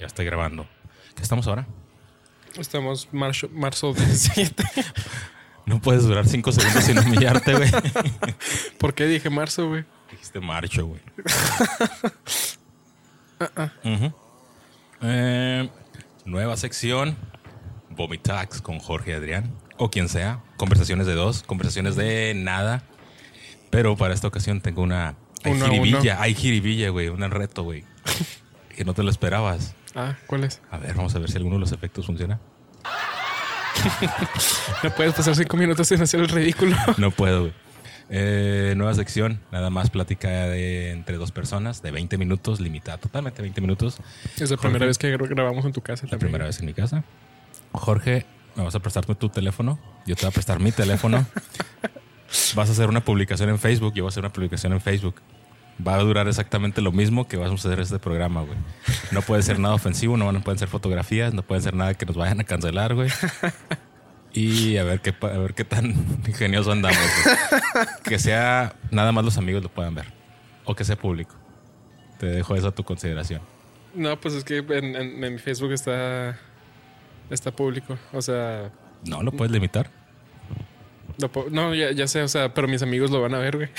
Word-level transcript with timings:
Ya 0.00 0.06
estoy 0.06 0.24
grabando. 0.24 0.66
¿Qué 1.14 1.22
estamos 1.22 1.46
ahora? 1.46 1.66
Estamos 2.56 3.08
marzo, 3.12 3.48
marzo 3.52 3.92
17. 3.92 4.64
No 5.66 5.80
puedes 5.80 6.02
durar 6.02 6.26
cinco 6.26 6.50
segundos 6.50 6.82
sin 6.82 6.98
humillarte, 6.98 7.54
güey. 7.54 7.70
¿Por 8.78 8.92
qué 8.92 9.06
dije 9.06 9.30
marzo, 9.30 9.68
güey? 9.68 9.84
Dijiste 10.10 10.40
marcho, 10.40 10.84
güey. 10.86 11.00
Ujú. 13.84 14.12
Eh, 15.02 15.68
nueva 16.24 16.56
sección. 16.56 17.16
Vomitax 17.90 18.60
con 18.62 18.80
Jorge 18.80 19.14
Adrián. 19.14 19.54
O 19.76 19.90
quien 19.90 20.08
sea. 20.08 20.40
Conversaciones 20.56 21.06
de 21.06 21.14
dos. 21.14 21.44
Conversaciones 21.44 21.94
de 21.94 22.32
nada. 22.34 22.82
Pero 23.70 23.96
para 23.96 24.12
esta 24.12 24.26
ocasión 24.26 24.60
tengo 24.62 24.82
una... 24.82 25.14
Hay 25.44 25.52
Uno 25.52 25.66
jiribilla. 25.66 26.20
Hay 26.20 26.34
jiribilla, 26.34 26.88
güey. 26.88 27.08
Un 27.08 27.20
reto, 27.30 27.62
güey. 27.62 27.84
que 28.74 28.84
no 28.84 28.92
te 28.92 29.04
lo 29.04 29.10
esperabas. 29.10 29.76
Ah, 29.94 30.16
¿cuál 30.26 30.44
es? 30.44 30.60
A 30.70 30.78
ver, 30.78 30.94
vamos 30.94 31.14
a 31.14 31.18
ver 31.18 31.30
si 31.30 31.36
alguno 31.36 31.56
de 31.56 31.60
los 31.60 31.72
efectos 31.72 32.06
funciona. 32.06 32.38
No 34.82 34.90
puedes 34.94 35.14
pasar 35.14 35.34
cinco 35.36 35.56
minutos 35.56 35.88
sin 35.88 36.00
hacer 36.02 36.20
el 36.20 36.28
ridículo. 36.28 36.76
No 36.98 37.10
puedo, 37.10 37.40
güey. 37.42 37.52
Eh, 38.12 38.74
nueva 38.76 38.92
sección, 38.94 39.40
nada 39.52 39.70
más 39.70 39.88
plática 39.88 40.28
de 40.28 40.90
entre 40.90 41.16
dos 41.16 41.30
personas, 41.30 41.80
de 41.80 41.92
20 41.92 42.18
minutos, 42.18 42.58
limitada 42.60 42.98
totalmente 42.98 43.40
20 43.40 43.60
minutos. 43.60 43.98
Es 44.38 44.50
la 44.50 44.56
primera 44.56 44.84
vez 44.86 44.98
que 44.98 45.16
gra- 45.16 45.28
grabamos 45.28 45.64
en 45.64 45.72
tu 45.72 45.80
casa. 45.80 46.06
La 46.10 46.18
primera 46.18 46.44
vez 46.44 46.58
en 46.58 46.66
mi 46.66 46.74
casa. 46.74 47.04
Jorge, 47.72 48.26
me 48.56 48.64
vas 48.64 48.74
a 48.74 48.80
prestarme 48.80 49.14
tu 49.14 49.28
teléfono. 49.28 49.78
Yo 50.06 50.16
te 50.16 50.22
voy 50.22 50.30
a 50.30 50.32
prestar 50.32 50.58
mi 50.58 50.72
teléfono. 50.72 51.24
Vas 52.54 52.68
a 52.68 52.72
hacer 52.72 52.88
una 52.88 53.00
publicación 53.04 53.48
en 53.48 53.58
Facebook. 53.58 53.92
Yo 53.94 54.04
voy 54.04 54.08
a 54.08 54.10
hacer 54.10 54.22
una 54.24 54.32
publicación 54.32 54.72
en 54.72 54.80
Facebook. 54.80 55.16
Va 55.86 55.94
a 55.94 55.98
durar 55.98 56.28
exactamente 56.28 56.80
lo 56.82 56.92
mismo 56.92 57.26
que 57.28 57.36
vamos 57.36 57.64
a 57.64 57.68
hacer 57.68 57.80
este 57.80 57.98
programa, 57.98 58.42
güey. 58.42 58.58
No 59.12 59.22
puede 59.22 59.42
ser 59.42 59.58
nada 59.58 59.74
ofensivo, 59.74 60.16
no 60.16 60.26
van- 60.26 60.42
pueden 60.42 60.58
ser 60.58 60.68
fotografías, 60.68 61.32
no 61.32 61.42
pueden 61.42 61.62
ser 61.62 61.74
nada 61.74 61.94
que 61.94 62.04
nos 62.06 62.16
vayan 62.16 62.40
a 62.40 62.44
cancelar, 62.44 62.94
güey. 62.94 63.08
Y 64.32 64.76
a 64.76 64.84
ver 64.84 65.00
qué, 65.00 65.14
a 65.22 65.38
ver 65.38 65.54
qué 65.54 65.64
tan 65.64 65.86
ingenioso 66.26 66.72
andamos. 66.72 66.98
güey. 67.24 67.86
Que 68.04 68.18
sea 68.18 68.74
nada 68.90 69.10
más 69.12 69.24
los 69.24 69.38
amigos 69.38 69.62
lo 69.62 69.68
puedan 69.68 69.94
ver. 69.94 70.06
O 70.64 70.74
que 70.74 70.84
sea 70.84 70.96
público. 70.96 71.34
Te 72.18 72.26
dejo 72.26 72.54
eso 72.54 72.68
a 72.68 72.72
tu 72.72 72.84
consideración. 72.84 73.40
No, 73.94 74.20
pues 74.20 74.34
es 74.34 74.44
que 74.44 74.58
en, 74.58 75.24
en- 75.24 75.38
Facebook 75.38 75.72
está, 75.72 76.38
está 77.30 77.50
público. 77.50 77.96
O 78.12 78.22
sea, 78.22 78.70
No 79.04 79.22
lo 79.22 79.32
puedes 79.32 79.50
limitar. 79.50 79.90
lo 81.18 81.30
no, 81.50 81.74
ya, 81.74 81.90
ya 81.92 82.06
sé, 82.06 82.22
o 82.22 82.28
sea, 82.28 82.54
pero 82.54 82.68
mis 82.68 82.82
amigos 82.82 83.10
lo 83.10 83.20
van 83.22 83.34
a 83.34 83.38
ver, 83.38 83.56
güey. 83.56 83.68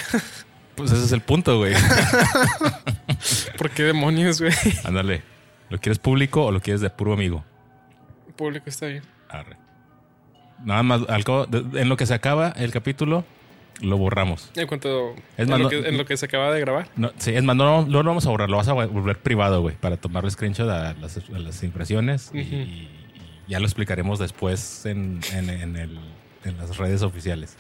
Pues 0.82 0.92
ese 0.94 1.06
es 1.06 1.12
el 1.12 1.22
punto, 1.22 1.58
güey. 1.58 1.74
¿Por 3.58 3.70
qué 3.72 3.84
demonios, 3.84 4.42
güey? 4.42 4.54
Ándale. 4.84 5.22
¿Lo 5.70 5.80
quieres 5.80 6.00
público 6.00 6.46
o 6.46 6.52
lo 6.52 6.60
quieres 6.60 6.82
de 6.82 6.90
puro 6.90 7.14
amigo? 7.14 7.44
Público 8.36 8.66
está 8.68 8.88
bien. 8.88 9.04
Arre. 9.30 9.56
Nada 10.64 10.84
más, 10.84 11.02
en 11.74 11.90
lo 11.90 11.98
que 11.98 12.06
se 12.06 12.14
acaba 12.14 12.50
el 12.50 12.72
capítulo, 12.72 13.26
lo 13.82 13.98
borramos. 13.98 14.52
En 14.56 14.68
cuanto. 14.68 15.16
Es 15.38 15.50
en, 15.50 15.62
lo 15.62 15.70
que, 15.70 15.80
en 15.80 15.98
lo 15.98 16.06
que 16.06 16.18
se 16.18 16.26
acaba 16.26 16.52
de 16.52 16.60
grabar. 16.60 16.88
No, 16.96 17.12
sí, 17.18 17.34
es 17.34 17.44
más, 17.44 17.56
no, 17.56 17.86
no 17.86 18.04
lo 18.04 18.10
vamos 18.10 18.26
a 18.26 18.30
borrar, 18.30 18.50
lo 18.50 18.58
vas 18.58 18.68
a 18.68 18.74
volver 18.74 19.18
privado, 19.20 19.62
güey, 19.62 19.76
para 19.76 19.98
tomarle 19.98 20.30
screenshot 20.30 20.70
a 20.70 20.94
las, 20.94 21.18
a 21.18 21.40
las 21.40 21.64
impresiones 21.64 22.32
y, 22.34 22.88
ya 23.48 23.60
lo 23.60 23.66
explicaremos 23.66 24.20
después 24.20 24.86
en, 24.86 25.20
en- 25.34 25.50
en 25.50 25.76
el- 25.78 26.00
en 26.44 26.58
las 26.58 26.78
redes 26.78 27.02
oficiales. 27.02 27.58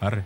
Arre. 0.00 0.24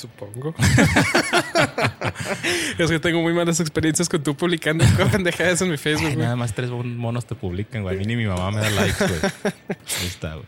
Supongo. 0.00 0.54
es 2.78 2.90
que 2.90 2.98
tengo 3.00 3.20
muy 3.20 3.34
malas 3.34 3.60
experiencias 3.60 4.08
con 4.08 4.22
tú 4.22 4.34
publicando 4.34 4.82
pendejadas 5.12 5.60
en 5.60 5.70
mi 5.70 5.76
Facebook, 5.76 6.08
Ay, 6.08 6.14
güey. 6.14 6.24
nada 6.24 6.36
más 6.36 6.54
tres 6.54 6.70
mon- 6.70 6.96
monos 6.96 7.26
te 7.26 7.34
publican, 7.34 7.82
güey. 7.82 7.96
A 7.96 7.98
mí 7.98 8.06
ni 8.06 8.16
mi 8.16 8.24
mamá 8.26 8.50
me 8.50 8.60
da 8.62 8.70
likes, 8.70 9.06
güey. 9.06 9.20
Ahí 9.44 10.06
está, 10.06 10.34
güey. 10.36 10.46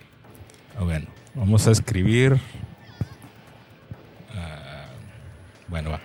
Ah, 0.79 0.85
Bueno, 0.85 1.07
vamos 1.35 1.67
a 1.67 1.71
escribir. 1.71 2.41
Ah, 4.35 4.87
bueno, 5.69 5.91
va. 5.91 6.01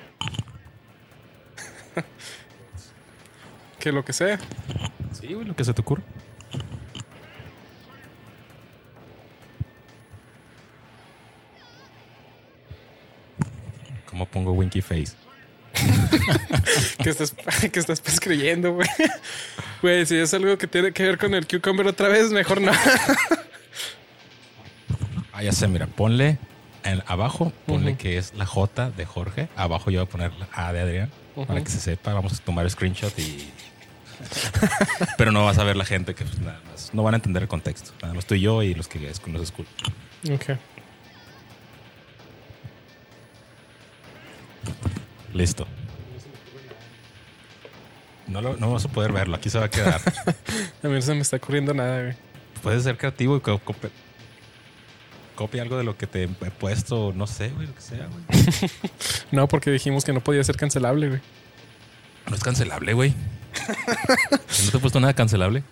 Que 3.80 3.94
lo 3.94 4.04
que 4.04 4.12
sea. 4.12 4.38
Sí, 5.14 5.34
güey, 5.34 5.48
lo 5.48 5.56
que 5.56 5.64
se 5.64 5.74
te 5.74 5.80
ocurra. 5.82 6.04
Pongo 14.38 14.52
Winky 14.54 14.82
Face? 14.82 15.14
que 17.04 17.10
estás, 17.10 17.34
que 17.72 17.80
estás 17.80 18.02
escribiendo, 18.06 18.74
güey. 18.74 18.88
Güey, 19.82 20.06
si 20.06 20.16
es 20.16 20.34
algo 20.34 20.58
que 20.58 20.68
tiene 20.68 20.92
que 20.92 21.04
ver 21.04 21.18
con 21.18 21.34
el 21.34 21.48
cucumber 21.48 21.88
otra 21.88 22.08
vez, 22.08 22.32
mejor 22.32 22.62
no. 22.62 22.72
Ah, 25.34 25.44
ya 25.44 25.52
sé, 25.52 25.68
mira, 25.68 25.86
ponle 25.86 26.40
en- 26.84 27.04
abajo, 27.06 27.54
ponle 27.68 27.92
Ujú. 27.92 28.00
que 28.00 28.18
es 28.18 28.34
la 28.34 28.48
J 28.48 28.90
de 28.90 29.06
Jorge. 29.06 29.50
Abajo 29.56 29.92
yo 29.92 30.00
voy 30.00 30.08
a 30.08 30.10
poner 30.10 30.34
la 30.34 30.48
A 30.52 30.74
de 30.74 30.82
Adrián 30.82 31.12
para 31.36 31.54
Ujú. 31.56 31.64
que 31.64 31.70
se 31.70 31.80
sepa. 31.80 32.12
Vamos 32.14 32.34
a 32.34 32.44
tomar 32.44 32.68
screenshot 32.68 33.14
y. 33.20 33.48
Pero 35.16 35.32
no 35.32 35.46
vas 35.46 35.60
a 35.60 35.64
ver 35.64 35.76
la 35.76 35.86
gente 35.86 36.16
que 36.16 36.26
pues, 36.26 36.40
nada 36.40 36.60
más. 36.72 36.92
No 36.92 37.04
van 37.04 37.14
a 37.14 37.18
entender 37.18 37.44
el 37.44 37.48
contexto. 37.50 37.92
Nada 38.02 38.16
más 38.16 38.26
tú 38.26 38.34
y 38.34 38.42
yo 38.42 38.64
y 38.64 38.74
los 38.74 38.88
que 38.88 38.98
nos 39.28 39.42
escuchan. 39.44 39.76
ok. 40.34 40.58
Listo. 45.38 45.68
No, 48.28 48.42
lo, 48.42 48.58
no 48.58 48.74
vas 48.74 48.86
a 48.86 48.90
poder 48.90 49.12
verlo. 49.14 49.36
Aquí 49.36 49.50
se 49.50 49.60
va 49.60 49.66
a 49.66 49.70
quedar. 49.70 50.02
A 50.84 50.88
mí 50.88 50.94
no 50.94 51.02
se 51.02 51.14
me 51.14 51.22
está 51.22 51.38
ocurriendo 51.38 51.74
nada, 51.74 52.02
güey. 52.04 52.16
Puedes 52.62 52.84
ser 52.84 52.98
creativo 52.98 53.38
y 53.38 53.40
co- 53.40 53.62
copia 55.36 55.62
algo 55.62 55.78
de 55.78 55.84
lo 55.84 55.96
que 55.96 56.08
te 56.08 56.24
he 56.24 56.28
puesto. 56.28 57.14
No 57.16 57.28
sé, 57.28 57.50
güey, 57.50 57.68
lo 57.68 57.76
que 57.76 57.82
sea, 57.82 58.08
güey. 58.08 58.72
No, 59.32 59.48
porque 59.48 59.70
dijimos 59.72 60.04
que 60.04 60.12
no 60.12 60.22
podía 60.22 60.44
ser 60.44 60.58
cancelable, 60.58 61.08
güey. 61.10 61.22
No 62.30 62.36
es 62.36 62.44
cancelable, 62.44 62.94
güey. 62.94 63.14
¿No 64.66 64.72
te 64.72 64.78
he 64.78 64.80
puesto 64.80 65.00
nada 65.00 65.14
cancelable? 65.14 65.64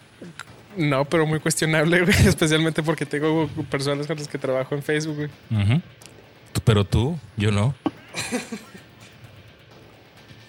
No, 0.78 1.06
pero 1.06 1.26
muy 1.26 1.40
cuestionable, 1.40 2.02
güey. 2.04 2.16
Especialmente 2.28 2.84
porque 2.84 3.06
tengo 3.06 3.48
personas 3.70 4.06
con 4.08 4.18
las 4.18 4.28
que 4.28 4.38
trabajo 4.38 4.76
en 4.76 4.84
Facebook, 4.84 5.16
güey. 5.50 5.82
Pero 6.64 6.86
tú, 6.86 7.20
yo 7.36 7.52
no. 7.52 7.74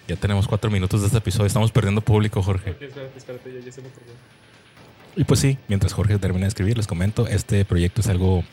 Ya 0.07 0.15
tenemos 0.15 0.47
cuatro 0.47 0.71
minutos 0.71 1.01
de 1.01 1.07
este 1.07 1.17
episodio. 1.17 1.47
Estamos 1.47 1.71
perdiendo 1.71 2.01
público, 2.01 2.41
Jorge. 2.41 2.71
Espérate, 2.71 3.11
espérate, 3.17 3.53
ya, 3.53 3.59
ya 3.59 3.71
se 3.71 3.81
me 3.81 3.89
ocurrió. 3.89 4.13
Y 5.17 5.23
pues 5.23 5.39
sí, 5.39 5.57
mientras 5.67 5.93
Jorge 5.93 6.17
termina 6.17 6.45
de 6.45 6.49
escribir, 6.49 6.77
les 6.77 6.87
comento, 6.87 7.27
este 7.27 7.65
proyecto 7.65 8.01
es 8.01 8.07
algo 8.07 8.43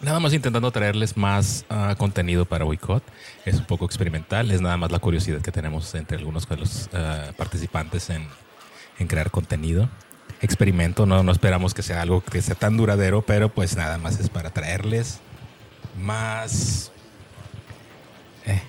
nada 0.00 0.18
más 0.20 0.32
intentando 0.32 0.70
traerles 0.72 1.16
más 1.16 1.64
ah, 1.70 1.94
contenido 1.96 2.44
para 2.44 2.64
Boycott. 2.64 3.04
Es 3.44 3.56
un 3.56 3.64
poco 3.64 3.84
experimental, 3.84 4.50
es 4.50 4.60
nada 4.60 4.76
más 4.76 4.90
la 4.90 4.98
curiosidad 4.98 5.40
que 5.40 5.52
tenemos 5.52 5.94
entre 5.94 6.18
algunos 6.18 6.48
de 6.48 6.56
los 6.56 6.90
ah, 6.92 7.32
participantes 7.36 8.10
en, 8.10 8.26
en 8.98 9.06
crear 9.06 9.30
contenido. 9.30 9.88
Experimento, 10.40 11.06
no, 11.06 11.22
no 11.22 11.30
esperamos 11.30 11.72
que 11.72 11.82
sea 11.82 12.02
algo 12.02 12.20
que 12.22 12.42
sea 12.42 12.56
tan 12.56 12.76
duradero, 12.76 13.22
pero 13.22 13.48
pues 13.48 13.76
nada 13.76 13.98
más 13.98 14.18
es 14.18 14.28
para 14.28 14.50
traerles 14.50 15.20
más... 16.00 16.90
Eh, 18.46 18.60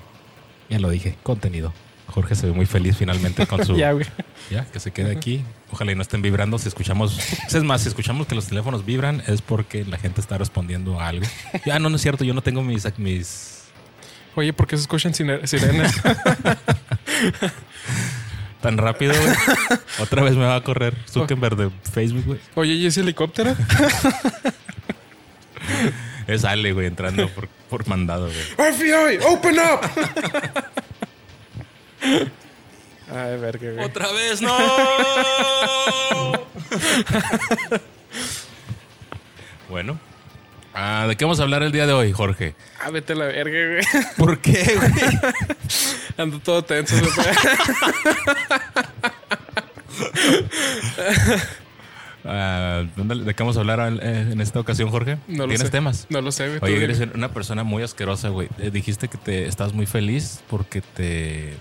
ya 0.70 0.78
lo 0.78 0.90
dije, 0.90 1.18
contenido. 1.24 1.74
Jorge 2.08 2.36
se 2.36 2.48
ve 2.48 2.52
muy 2.54 2.66
feliz 2.66 2.98
finalmente 2.98 3.48
con 3.48 3.66
su... 3.66 3.76
Ya, 3.78 3.92
güey. 3.92 4.06
Ya, 4.50 4.66
que 4.66 4.80
se 4.80 4.92
quede 4.92 5.12
aquí. 5.16 5.44
Ojalá 5.72 5.92
y 5.94 5.96
no 5.96 6.02
estén 6.02 6.22
vibrando. 6.22 6.60
Si 6.60 6.68
escuchamos, 6.68 7.18
es 7.48 7.64
más, 7.64 7.82
si 7.82 7.88
escuchamos 7.88 8.28
que 8.28 8.36
los 8.36 8.48
teléfonos 8.48 8.86
vibran, 8.86 9.24
es 9.28 9.42
porque 9.42 9.86
la 9.86 9.98
gente 9.98 10.22
está 10.22 10.38
respondiendo 10.38 11.00
a 11.00 11.08
algo. 11.08 11.26
Ya, 11.66 11.80
no, 11.80 11.90
no 11.90 11.96
es 11.96 12.02
cierto. 12.02 12.24
Yo 12.24 12.34
no 12.34 12.42
tengo 12.42 12.62
mis, 12.62 12.86
mis 13.00 13.64
Oye, 14.36 14.54
¿por 14.54 14.68
qué 14.68 14.78
se 14.78 14.82
escuchan 14.82 15.14
sirenas? 15.14 15.46
tan 18.62 18.78
rápido. 18.78 19.14
güey. 19.14 19.36
Otra 20.00 20.24
vez 20.24 20.36
me 20.36 20.46
va 20.46 20.56
a 20.56 20.64
correr 20.64 20.96
Zuckerberg 21.08 21.56
de 21.56 21.70
Facebook, 21.92 22.26
güey. 22.26 22.40
Oye, 22.56 22.74
¿y 22.74 22.86
ese 22.86 23.02
helicóptero? 23.02 23.56
Es 26.26 26.46
Ale, 26.46 26.72
güey, 26.72 26.88
entrando 26.88 27.28
por, 27.30 27.50
por 27.70 27.86
mandado, 27.88 28.28
güey. 28.30 28.74
FBI, 28.74 29.20
open 29.28 29.58
up. 29.60 29.82
Ay, 32.04 33.38
verga, 33.40 33.72
güey. 33.72 33.86
¡Otra 33.86 34.12
vez, 34.12 34.42
no! 34.42 34.58
bueno. 39.70 39.98
Ah, 40.74 41.06
¿De 41.08 41.16
qué 41.16 41.24
vamos 41.26 41.40
a 41.40 41.44
hablar 41.44 41.62
el 41.64 41.72
día 41.72 41.86
de 41.86 41.94
hoy, 41.94 42.12
Jorge? 42.14 42.56
Ah, 42.82 42.90
vete 42.90 43.14
a 43.14 43.16
la 43.16 43.26
verga, 43.26 43.60
güey. 43.68 43.84
¿Por 44.18 44.40
qué, 44.40 44.76
güey? 44.76 44.92
Ando 46.18 46.40
todo 46.40 46.64
tenso. 46.64 46.96
güey. 46.96 47.12
Ah, 52.26 52.86
¿dónde- 52.96 53.16
¿De 53.16 53.34
qué 53.34 53.44
vamos 53.44 53.58
a 53.58 53.60
hablar 53.60 53.82
en, 53.82 54.02
en 54.02 54.40
esta 54.40 54.58
ocasión, 54.62 54.90
Jorge? 54.90 55.18
No 55.28 55.40
lo 55.44 55.50
¿Tienes 55.50 55.68
sé. 55.68 55.70
temas? 55.70 56.08
No 56.10 56.22
lo 56.22 56.32
sé, 56.32 56.48
güey. 56.48 56.60
Oye, 56.62 56.78
tú 56.78 56.82
eres 56.86 57.02
una 57.14 57.34
persona 57.34 57.66
muy 57.66 57.84
asquerosa, 57.84 58.30
güey. 58.30 58.48
Eh, 58.60 58.70
dijiste 58.72 59.10
que 59.10 59.18
te 59.18 59.46
estás 59.46 59.74
muy 59.74 59.86
feliz 59.86 60.40
porque 60.50 60.80
te 60.82 61.54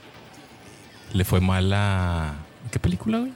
le 1.12 1.24
fue 1.24 1.40
mal 1.40 1.72
a 1.72 2.34
¿qué 2.70 2.78
película, 2.78 3.18
güey? 3.18 3.32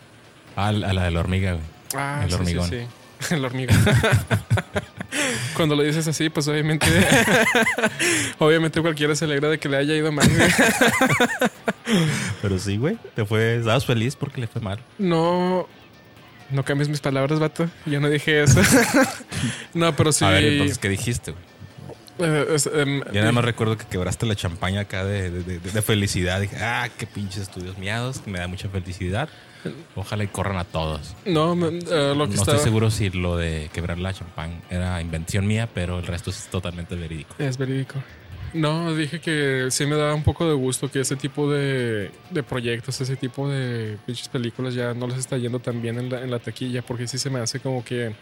Ah, 0.57 0.69
a 0.69 0.73
la 0.73 1.05
de 1.05 1.11
la 1.11 1.21
hormiga, 1.21 1.53
güey. 1.53 1.65
Ah, 1.95 2.21
El 2.25 2.31
sí, 2.31 2.37
sí, 2.37 2.41
hormigón. 2.41 2.69
sí. 2.71 2.87
El 3.35 3.45
hormigón. 3.45 3.77
Cuando 5.55 5.75
lo 5.77 5.83
dices 5.83 6.07
así, 6.09 6.29
pues 6.29 6.47
obviamente. 6.49 6.87
obviamente 8.39 8.81
cualquiera 8.81 9.15
se 9.15 9.25
alegra 9.25 9.49
de 9.49 9.59
que 9.59 9.69
le 9.69 9.77
haya 9.79 9.95
ido 9.95 10.13
mal. 10.13 10.29
güey. 10.29 10.51
Pero 12.43 12.59
sí, 12.59 12.77
güey. 12.77 12.99
Te 13.15 13.25
fue, 13.25 13.57
estabas 13.57 13.87
feliz 13.87 14.17
porque 14.17 14.41
le 14.41 14.47
fue 14.47 14.61
mal. 14.61 14.79
No. 14.99 15.67
No 16.51 16.65
cambies 16.65 16.89
mis 16.89 17.01
palabras, 17.01 17.39
vato. 17.39 17.69
Yo 17.87 18.01
no 18.01 18.09
dije 18.09 18.43
eso. 18.43 18.61
no, 19.75 19.95
pero 19.97 20.13
sí. 20.13 20.25
A 20.25 20.31
ver, 20.31 20.45
entonces, 20.45 20.79
¿qué 20.79 20.89
dijiste, 20.89 21.33
güey? 21.33 21.45
Eh, 22.19 22.47
es, 22.55 22.67
em, 22.73 23.03
Yo 23.13 23.21
nada 23.21 23.33
más 23.33 23.45
recuerdo 23.45 23.77
que 23.77 23.85
quebraste 23.87 24.27
la 24.27 24.35
champaña 24.37 24.81
acá 24.83 25.05
de, 25.05 25.31
de- 25.31 25.43
de- 25.43 25.59
de 25.71 25.83
felicidad. 25.83 26.41
Dije, 26.41 26.57
ah, 26.61 26.89
qué 26.99 27.07
pinches 27.07 27.43
estudios 27.43 27.77
miados, 27.79 28.21
que 28.21 28.31
me 28.31 28.39
da 28.39 28.47
mucha 28.49 28.69
felicidad. 28.69 29.29
Ojalá 29.97 30.23
y 30.25 30.29
corran 30.29 30.59
a 30.59 30.65
todos. 30.65 31.17
no, 31.25 31.57
me- 31.57 31.67
eh, 31.69 31.83
lo 31.91 32.15
No 32.15 32.25
que 32.27 32.31
estoy 32.35 32.43
estaba. 32.55 32.59
seguro 32.59 32.91
si 32.91 33.11
lo 33.11 33.37
de 33.37 33.69
quebrar 33.73 33.99
la 33.99 34.13
champán 34.13 34.63
era 34.71 35.01
invención 35.01 35.47
mía, 35.47 35.69
pero 35.73 35.99
el 35.99 36.07
resto 36.07 36.31
es 36.31 36.47
totalmente 36.51 36.95
verídico. 36.95 37.35
Es 37.39 37.59
verídico. 37.59 37.95
No, 38.55 38.95
dije 38.95 39.21
que 39.21 39.67
sí 39.71 39.85
me 39.87 39.97
daba 39.97 40.15
un 40.15 40.23
poco 40.23 40.49
de 40.49 40.55
gusto 40.55 40.89
que 40.91 41.01
ese 41.01 41.17
tipo 41.17 41.51
de, 41.51 42.11
de 42.31 42.43
proyectos, 42.45 42.99
ese 43.01 43.17
tipo 43.17 43.49
de 43.51 43.99
pinches 44.07 44.29
películas 44.29 44.73
ya 44.73 44.95
no 44.95 45.09
les 45.09 45.19
está 45.19 45.37
yendo 45.37 45.59
tan 45.59 45.83
bien 45.83 45.99
en 45.99 46.11
la, 46.11 46.23
en 46.23 46.31
la 46.31 46.39
taquilla, 46.39 46.81
porque 46.81 47.07
sí 47.09 47.19
se 47.19 47.29
me 47.29 47.41
hace 47.41 47.59
como 47.61 47.85
que 47.85 48.15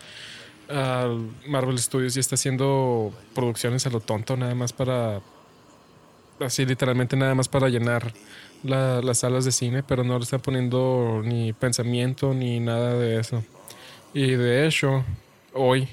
ah, 0.70 1.08
Marvel 1.46 1.78
Studios 1.78 2.14
ya 2.14 2.20
está 2.20 2.34
haciendo 2.36 3.12
producciones 3.34 3.86
a 3.86 3.90
lo 3.90 4.00
tonto, 4.00 4.36
nada 4.36 4.54
más 4.54 4.72
para. 4.72 5.20
Así, 6.40 6.66
literalmente, 6.66 7.16
nada 7.16 7.34
más 7.34 7.48
para 7.48 7.68
llenar 7.68 8.12
la- 8.64 9.00
las 9.00 9.18
salas 9.18 9.44
de 9.44 9.52
cine, 9.52 9.82
pero 9.82 10.02
no 10.04 10.18
le 10.18 10.24
están 10.24 10.40
poniendo 10.40 11.22
ni 11.24 11.52
pensamiento 11.52 12.34
ni 12.34 12.58
nada 12.60 12.94
de 12.94 13.20
eso. 13.20 13.44
Y 14.12 14.32
de 14.32 14.66
hecho, 14.66 15.04
hoy, 15.52 15.88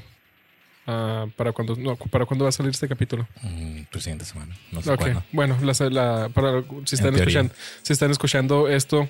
ah, 0.87 1.27
para 1.37 1.51
cuando 1.51 1.75
no, 1.75 1.95
para 1.95 2.25
cuándo 2.25 2.45
va 2.45 2.49
a 2.49 2.51
salir 2.51 2.71
este 2.71 2.87
capítulo. 2.87 3.27
Mm, 3.43 3.83
tu 3.91 3.99
siguiente 3.99 4.25
semana. 4.25 4.55
No 4.71 4.81
sé 4.81 4.91
Ok, 4.91 4.97
cuándo. 4.99 5.23
bueno, 5.31 5.57
la, 5.61 5.73
la- 5.89 6.29
para, 6.29 6.63
si, 6.85 6.95
están 6.95 7.15
escuchando, 7.15 7.53
si 7.83 7.93
están 7.93 8.09
escuchando 8.11 8.67
esto, 8.67 9.07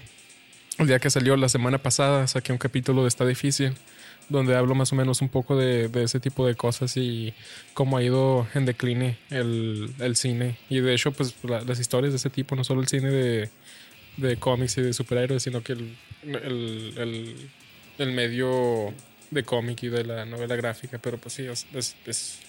el 0.79 0.87
día 0.87 0.99
que 0.99 1.09
salió 1.09 1.37
la 1.37 1.47
semana 1.49 1.77
pasada, 1.77 2.27
saqué 2.27 2.51
un 2.51 2.57
capítulo 2.57 3.03
de 3.03 3.07
Está 3.07 3.25
Difícil, 3.25 3.73
donde 4.31 4.55
hablo 4.55 4.73
más 4.75 4.91
o 4.91 4.95
menos 4.95 5.21
un 5.21 5.29
poco 5.29 5.55
de, 5.57 5.87
de 5.89 6.03
ese 6.03 6.19
tipo 6.19 6.47
de 6.47 6.55
cosas 6.55 6.95
y 6.97 7.33
cómo 7.73 7.97
ha 7.97 8.03
ido 8.03 8.47
en 8.53 8.65
decline 8.65 9.17
el, 9.29 9.93
el 9.99 10.15
cine. 10.15 10.57
Y 10.69 10.79
de 10.79 10.93
hecho, 10.93 11.11
pues 11.11 11.35
la- 11.43 11.61
las 11.61 11.79
historias 11.79 12.13
de 12.13 12.17
ese 12.17 12.29
tipo, 12.29 12.55
no 12.55 12.63
solo 12.63 12.81
el 12.81 12.87
cine 12.87 13.09
de, 13.09 13.49
de 14.17 14.37
cómics 14.37 14.77
y 14.77 14.81
de 14.81 14.93
superhéroes, 14.93 15.43
sino 15.43 15.61
que 15.61 15.73
el, 15.73 15.97
el, 16.23 16.93
el- 16.97 17.35
el 17.97 18.11
medio 18.13 18.93
de 19.29 19.43
cómic 19.43 19.83
y 19.83 19.89
de 19.89 20.03
la 20.05 20.25
novela 20.25 20.55
gráfica. 20.55 20.97
Pero 20.97 21.17
pues 21.17 21.33
sí, 21.35 21.43
es- 21.45 21.67
es- 21.73 21.95
es 22.05 22.39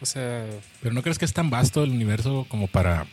o 0.00 0.06
sea, 0.06 0.44
Pero 0.82 0.94
¿no 0.94 1.02
crees 1.02 1.18
que 1.18 1.24
es 1.24 1.32
tan 1.32 1.48
vasto 1.48 1.82
el 1.82 1.90
universo 1.90 2.44
como 2.50 2.68
para, 2.68 3.06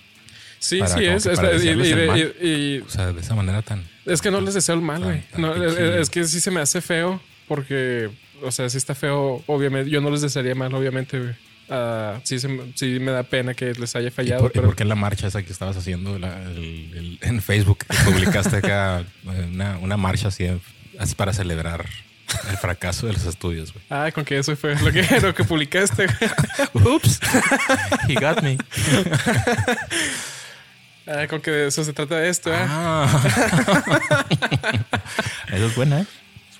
Sí, 0.59 0.79
Para 0.79 0.93
sí 0.97 1.05
es. 1.05 1.23
que 1.23 1.31
es- 1.31 1.39
para 1.39 1.55
y- 1.57 2.79
o 2.79 2.89
sea, 2.89 3.11
de 3.13 3.19
esa 3.21 3.35
manera 3.35 3.61
tan... 3.61 3.83
es 4.05 4.21
que 4.21 4.31
no 4.31 4.41
les 4.41 4.53
deseo 4.53 4.75
el 4.75 4.81
mal, 4.81 5.03
güey. 5.03 5.23
No, 5.37 5.53
es 5.55 6.09
que 6.09 6.23
sí 6.25 6.39
se 6.39 6.51
me 6.51 6.59
hace 6.61 6.81
feo 6.81 7.21
porque, 7.47 8.09
o 8.41 8.51
sea, 8.51 8.69
sí 8.69 8.77
está 8.77 8.95
feo, 8.95 9.43
obviamente. 9.47 9.89
Yo 9.89 10.01
no 10.01 10.09
les 10.09 10.21
desearía 10.21 10.55
mal, 10.55 10.73
obviamente, 10.73 11.19
güey. 11.19 11.31
Ah, 11.69 12.19
sí, 12.23 12.39
se 12.39 12.49
sí 12.75 12.99
me 12.99 13.11
da 13.11 13.23
pena 13.23 13.53
que 13.53 13.73
les 13.73 13.95
haya 13.95 14.09
¿Y 14.09 14.11
fallado, 14.11 14.41
por, 14.41 14.51
y 14.51 14.53
pero 14.53 14.65
por 14.67 14.75
qué 14.75 14.83
la 14.85 14.95
marcha 14.95 15.27
esa 15.27 15.41
que 15.43 15.51
estabas 15.51 15.77
haciendo 15.77 16.19
la- 16.19 16.41
el- 16.43 16.91
el- 16.93 17.19
en 17.21 17.41
Facebook? 17.41 17.85
que 17.89 17.97
publicaste 18.11 18.57
acá 18.57 18.99
eh, 19.27 19.47
una, 19.49 19.77
una 19.77 19.95
marcha 19.97 20.27
así, 20.27 20.45
así 20.99 21.15
para 21.15 21.31
celebrar 21.33 21.85
el 22.49 22.57
fracaso 22.57 23.07
de 23.07 23.13
los 23.13 23.25
estudios, 23.25 23.71
güey. 23.73 23.83
Ah, 23.89 24.11
con 24.13 24.25
que 24.25 24.37
eso 24.37 24.55
fue 24.57 24.75
lo 24.75 24.91
que, 24.91 25.03
lo 25.21 25.33
que 25.33 25.43
publicaste. 25.45 26.07
Oops. 26.73 27.19
He 28.09 28.15
got 28.15 28.41
me. 28.41 28.57
Ah, 31.07 31.27
con 31.29 31.41
que 31.41 31.51
de 31.51 31.67
eso 31.67 31.83
se 31.83 31.93
trata 31.93 32.15
de 32.17 32.29
esto, 32.29 32.51
¿eh? 32.53 32.57
Ah. 32.59 33.23
Eso 35.51 35.65
es 35.67 35.75
buena, 35.75 36.01
¿eh? 36.01 36.05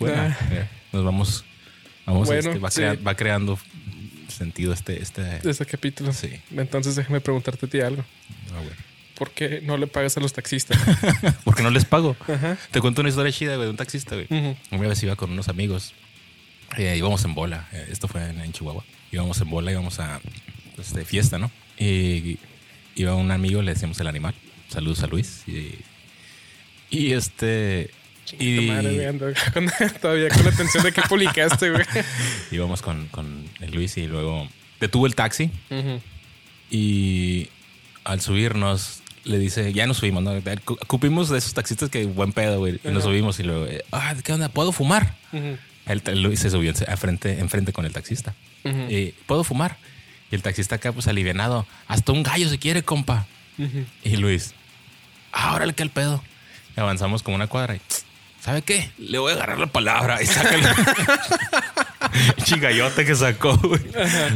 Buena. 0.10 0.38
Ah. 0.40 0.48
Eh, 0.52 0.68
Nos 0.92 1.04
vamos. 1.04 1.46
Vamos, 2.06 2.28
Bueno, 2.28 2.50
este, 2.50 2.60
va, 2.60 2.70
sí. 2.72 2.76
crea- 2.82 2.96
va 3.06 3.16
creando 3.16 3.58
sentido 4.28 4.74
este. 4.74 5.02
este 5.02 5.40
este 5.48 5.66
capítulo. 5.66 6.12
Sí. 6.14 6.30
Entonces 6.56 6.96
déjame 6.96 7.22
preguntarte 7.22 7.66
a 7.66 7.70
ti 7.70 7.80
algo. 7.82 8.04
a 8.56 8.60
ver. 8.62 8.76
¿Por 9.16 9.30
qué 9.32 9.62
no 9.64 9.78
le 9.78 9.86
pagas 9.88 10.18
a 10.18 10.20
los 10.20 10.34
taxistas? 10.34 10.78
Porque 11.46 11.62
no 11.64 11.70
les 11.70 11.86
pago. 11.86 12.16
Ajá. 12.28 12.58
Te 12.72 12.82
cuento 12.82 13.02
una 13.02 13.10
historia 13.10 13.32
chida, 13.32 13.56
güey, 13.56 13.66
de 13.68 13.70
un 13.72 13.78
taxista, 13.78 14.16
güey. 14.16 14.28
Una 14.72 14.88
vez 14.88 15.02
iba 15.04 15.16
con 15.16 15.32
unos 15.32 15.50
amigos. 15.50 15.94
eh, 16.78 16.96
íbamos 16.98 17.24
en 17.24 17.36
bola. 17.36 17.68
eh, 17.72 17.88
esto 17.92 18.08
fue 18.08 18.28
en, 18.28 18.40
en 18.42 18.52
Chihuahua. 18.52 18.84
Íbamos 19.12 19.40
en 19.40 19.50
bola, 19.52 19.72
íbamos 19.72 20.00
a 20.00 20.20
pues, 20.76 20.94
de 20.94 21.06
fiesta, 21.06 21.38
¿no? 21.38 21.52
Y 21.78 22.40
iba 22.96 23.14
un 23.16 23.30
amigo, 23.32 23.62
le 23.62 23.74
decíamos 23.76 24.00
el 24.00 24.08
animal. 24.08 24.34
Saludos 24.70 25.04
a 25.04 25.08
Luis. 25.08 25.44
Y, 25.48 25.76
y 26.90 27.14
este. 27.14 27.92
Y 28.40 28.56
Tu 28.58 28.62
madre, 28.64 28.94
güey, 28.94 29.06
ando 29.06 29.26
con- 29.54 29.70
todavía 30.02 30.30
con 30.30 30.44
la 30.44 30.50
atención 30.52 30.84
de 30.84 30.92
que 30.92 31.02
publicaste, 31.04 31.70
güey. 31.72 31.84
íbamos 32.52 32.82
con, 32.82 33.08
con 33.10 33.46
el 33.62 33.72
Luis 33.72 33.98
y 33.98 34.08
luego 34.08 34.48
detuvo 34.80 35.06
el 35.08 35.16
taxi. 35.16 35.52
Ujú. 35.70 36.02
Y 36.72 37.50
al 38.04 38.22
subirnos, 38.22 39.02
le 39.24 39.38
dice, 39.40 39.72
ya 39.74 39.86
nos 39.88 39.98
subimos, 39.98 40.24
¿no? 40.24 40.34
Cupimos 40.88 41.30
de 41.30 41.38
esos 41.38 41.54
taxistas 41.54 41.90
que 41.90 42.06
buen 42.06 42.34
pedo, 42.34 42.60
güey. 42.60 42.80
Y 42.84 42.88
nos 42.90 43.04
subimos 43.04 43.40
y 43.40 43.44
luego, 43.44 43.66
eh, 43.68 43.84
ah, 43.92 44.16
¿qué 44.24 44.34
onda? 44.34 44.50
¿Puedo 44.50 44.72
fumar? 44.72 45.16
Ujú. 45.32 45.58
El, 45.86 46.02
el 46.06 46.24
Luis 46.24 46.40
se 46.40 46.50
subió 46.50 46.72
en- 46.72 46.90
a 46.90 46.98
frente, 46.98 47.40
enfrente 47.40 47.74
con 47.74 47.86
el 47.86 47.94
taxista. 47.94 48.34
Ujú. 48.64 48.90
Y, 48.90 49.14
¿puedo 49.28 49.44
fumar? 49.44 49.78
Y 50.32 50.36
el 50.36 50.42
taxista 50.42 50.76
acá, 50.76 50.92
pues 50.92 51.08
alivianado. 51.08 51.68
Hasta 51.88 52.12
un 52.12 52.24
gallo 52.24 52.50
si 52.50 52.58
quiere, 52.58 52.84
compa. 52.84 53.28
Y 54.04 54.18
Luis, 54.18 54.54
ah, 55.32 55.54
órale, 55.54 55.74
que 55.74 55.84
el 55.84 55.90
pedo. 55.92 56.24
Y 56.76 56.80
avanzamos 56.80 57.22
como 57.22 57.36
una 57.36 57.46
cuadra 57.48 57.76
y, 57.76 57.82
¿sabe 58.44 58.62
qué? 58.62 58.92
Le 58.98 59.18
voy 59.20 59.32
a 59.32 59.36
agarrar 59.36 59.58
la 59.60 59.68
palabra 59.68 60.22
y 60.22 60.26
saca 60.26 60.56
el 60.56 60.64
chigallote 62.44 63.06
que 63.06 63.16
sacó, 63.16 63.58
güey. 63.58 63.82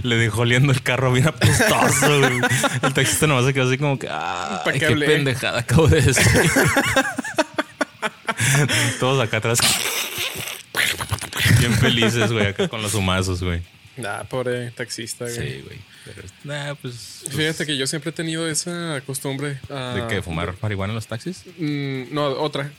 Le 0.03 0.15
dejó 0.15 0.41
oliendo 0.41 0.71
el 0.71 0.81
carro 0.81 1.11
bien 1.11 1.27
apestoso, 1.27 2.19
güey. 2.19 2.39
El 2.81 2.93
taxista 2.93 3.27
nomás 3.27 3.45
se 3.45 3.53
quedó 3.53 3.67
así 3.67 3.77
como 3.77 3.99
que, 3.99 4.07
ah, 4.09 4.61
¿Pa' 4.63 4.71
qué 4.73 4.95
pendejada 4.95 5.59
acabo 5.59 5.87
de 5.87 6.01
decir. 6.01 6.25
Todos 8.99 9.21
acá 9.25 9.37
atrás. 9.37 9.59
Bien 11.59 11.73
felices, 11.73 12.31
güey, 12.31 12.47
acá 12.47 12.67
con 12.67 12.81
los 12.81 12.93
humazos, 12.93 13.43
güey. 13.43 13.61
Nah, 13.97 14.23
pobre 14.23 14.71
taxista, 14.71 15.25
güey. 15.25 15.35
Sí, 15.35 15.61
güey. 15.65 15.79
Pero, 16.05 16.21
nah, 16.43 16.75
pues. 16.75 17.21
pues, 17.23 17.35
Fíjate 17.35 17.65
que 17.65 17.75
yo 17.75 17.87
siempre 17.87 18.11
he 18.11 18.13
tenido 18.13 18.47
esa 18.47 19.01
costumbre. 19.05 19.59
ah, 19.69 19.95
¿De 19.95 20.07
qué? 20.07 20.21
¿Fumar 20.21 20.55
marihuana 20.61 20.91
en 20.91 20.95
los 20.95 21.07
taxis? 21.07 21.43
mm, 21.57 22.13
no, 22.13 22.27
otra. 22.27 22.71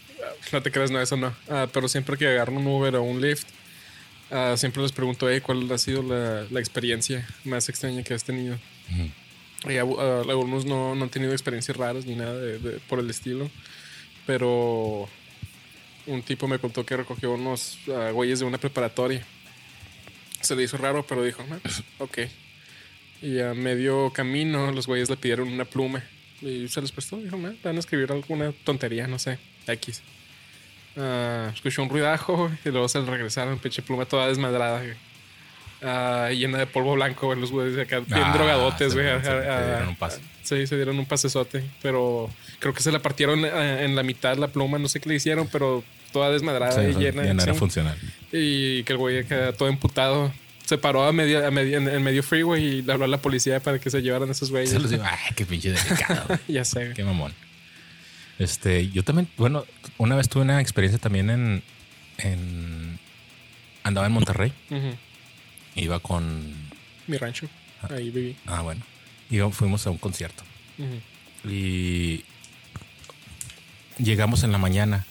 No 0.52 0.62
te 0.62 0.71
creas, 0.71 0.90
no, 0.90 1.00
eso 1.00 1.16
no. 1.16 1.35
Ah, 1.49 1.68
pero 1.73 1.88
siempre 1.88 2.16
que 2.16 2.26
agarro 2.26 2.52
un 2.52 2.66
Uber 2.66 2.97
o 2.97 3.02
un 3.02 3.21
Lyft, 3.21 3.47
ah, 4.30 4.54
siempre 4.57 4.83
les 4.83 4.92
pregunto, 4.92 5.28
"Ey, 5.28 5.40
¿cuál 5.40 5.71
ha 5.71 5.78
sido 5.78 6.02
la, 6.02 6.47
la 6.50 6.61
experiencia 6.61 7.26
más 7.45 7.68
extraña 7.68 8.02
que 8.02 8.14
has 8.14 8.25
tenido? 8.25 8.59
Ujú. 8.90 9.71
Y 9.73 9.76
abu- 9.76 10.00
ah, 10.00 10.23
algunos 10.28 10.64
no, 10.64 10.95
no 10.95 11.04
han 11.04 11.11
tenido 11.11 11.33
experiencias 11.33 11.76
raras 11.76 12.07
ni 12.07 12.14
nada 12.14 12.35
de- 12.38 12.59
de- 12.59 12.78
por 12.88 12.99
el 13.00 13.11
estilo. 13.11 13.50
Pero 14.26 15.09
un 16.07 16.23
tipo 16.23 16.47
me 16.49 16.59
contó 16.59 16.85
que 16.87 16.97
recogió 16.97 17.33
unos 17.33 17.78
ah, 17.88 18.11
güeyes 18.12 18.38
de 18.38 18.45
una 18.45 18.59
preparatoria. 18.59 19.25
Se 20.40 20.54
le 20.54 20.62
hizo 20.62 20.76
raro, 20.78 21.04
pero 21.07 21.23
dijo, 21.25 21.45
"Ah, 21.50 21.59
ok. 21.99 22.18
Y 23.21 23.40
a 23.40 23.52
medio 23.54 24.12
camino 24.12 24.71
los 24.71 24.87
güeyes 24.87 25.11
le 25.11 25.16
pidieron 25.16 25.49
una 25.49 25.64
pluma. 25.64 26.04
Y 26.40 26.68
se 26.68 26.80
les 26.80 26.92
prestó. 26.92 27.16
Dijo, 27.18 27.37
"Ah, 27.45 27.52
van 27.64 27.76
a 27.76 27.80
escribir 27.80 28.12
alguna 28.12 28.52
tontería, 28.64 29.09
no 29.09 29.18
sé, 29.18 29.38
X. 29.66 30.02
Ah, 30.99 31.50
escuchó 31.55 31.83
un 31.83 31.88
ruidajo 31.90 32.50
y 32.64 32.71
luego 32.71 32.88
se 32.88 33.00
regresaron, 33.00 33.59
pinche 33.59 33.83
pluma 33.83 34.05
toda 34.05 34.26
desmadrada. 34.28 34.81
güey. 34.81 34.95
Ah, 35.81 36.31
llena 36.33 36.59
de 36.59 36.67
polvo 36.67 36.95
blanco, 36.95 37.26
güey, 37.28 37.38
los 37.40 37.52
güeyes 37.52 37.78
acá 37.78 38.00
bien 38.00 38.19
Ah, 38.21 38.33
drogadotes, 38.35 38.93
se- 38.93 38.99
güey. 39.00 39.17
se- 39.21 39.25
se 39.25 39.31
dieron 39.67 39.88
un 39.88 39.97
pase. 39.97 40.21
Sí, 40.43 40.67
se 40.67 40.75
dieron 40.76 40.99
un 40.99 41.07
pasesote, 41.07 41.62
pero 41.83 42.28
creo 42.59 42.75
que 42.75 42.83
se 42.83 42.90
la 42.90 42.99
partieron 43.00 43.45
eh, 43.45 43.85
en 43.85 43.95
la 43.95 44.02
mitad 44.02 44.37
la 44.38 44.49
pluma, 44.49 44.78
no 44.78 44.88
sé 44.88 44.99
qué 44.99 45.09
le 45.09 45.14
hicieron, 45.14 45.47
pero 45.52 45.85
toda 46.12 46.31
desmadrada 46.31 46.73
Sí, 46.83 46.88
y 46.90 46.95
llena. 47.00 47.23
era 47.23 47.52
sí. 47.52 47.59
funcional. 47.59 47.97
Y 48.33 48.83
que 48.83 48.93
el 48.95 48.99
güey 48.99 49.19
acá 49.21 49.52
todo 49.52 49.69
emputado 49.69 50.33
se 50.64 50.78
paró 50.78 51.05
a 51.05 51.12
media, 51.12 51.47
a 51.47 51.50
media- 51.52 51.76
en, 51.76 51.87
en 51.88 52.02
medio 52.02 52.23
freeway 52.25 52.64
y 52.64 52.83
le 52.83 52.93
habló 52.93 53.05
a 53.05 53.09
la 53.09 53.19
policía 53.19 53.61
para 53.61 53.78
que 53.78 53.88
se 53.88 54.02
llevaran 54.02 54.28
a 54.31 54.33
esos 54.33 54.50
güeyes. 54.50 54.71
Se 54.71 54.81
los 54.81 54.90
digo, 54.90 55.05
ay, 55.07 55.33
qué 55.37 55.47
pinche 55.47 55.71
delicado. 55.73 56.38
ya 56.49 56.64
sé. 56.64 56.81
güey. 56.87 56.95
Qué 56.95 57.05
mamón. 57.05 57.33
Este, 58.38 58.88
yo 58.90 59.02
también, 59.02 59.28
bueno, 59.37 59.64
una 59.97 60.14
vez 60.14 60.28
tuve 60.28 60.42
una 60.42 60.61
experiencia 60.61 60.99
también 61.00 61.30
en, 61.30 61.62
en 62.18 62.99
andaba 63.83 64.07
en 64.07 64.12
Monterrey, 64.12 64.52
iba 65.75 65.99
con, 66.00 66.54
Mi 67.07 67.16
rancho. 67.16 67.49
Ahí 67.90 68.11
viví. 68.11 68.37
ah, 68.47 68.62
bueno, 68.62 68.83
iba, 69.30 69.50
fuimos 69.50 69.87
a 69.87 69.90
un 69.90 69.99
concierto. 69.99 70.45
Y 71.45 72.25
llegamos 73.99 74.42
en 74.45 74.52
la 74.52 74.59
mañana. 74.59 75.07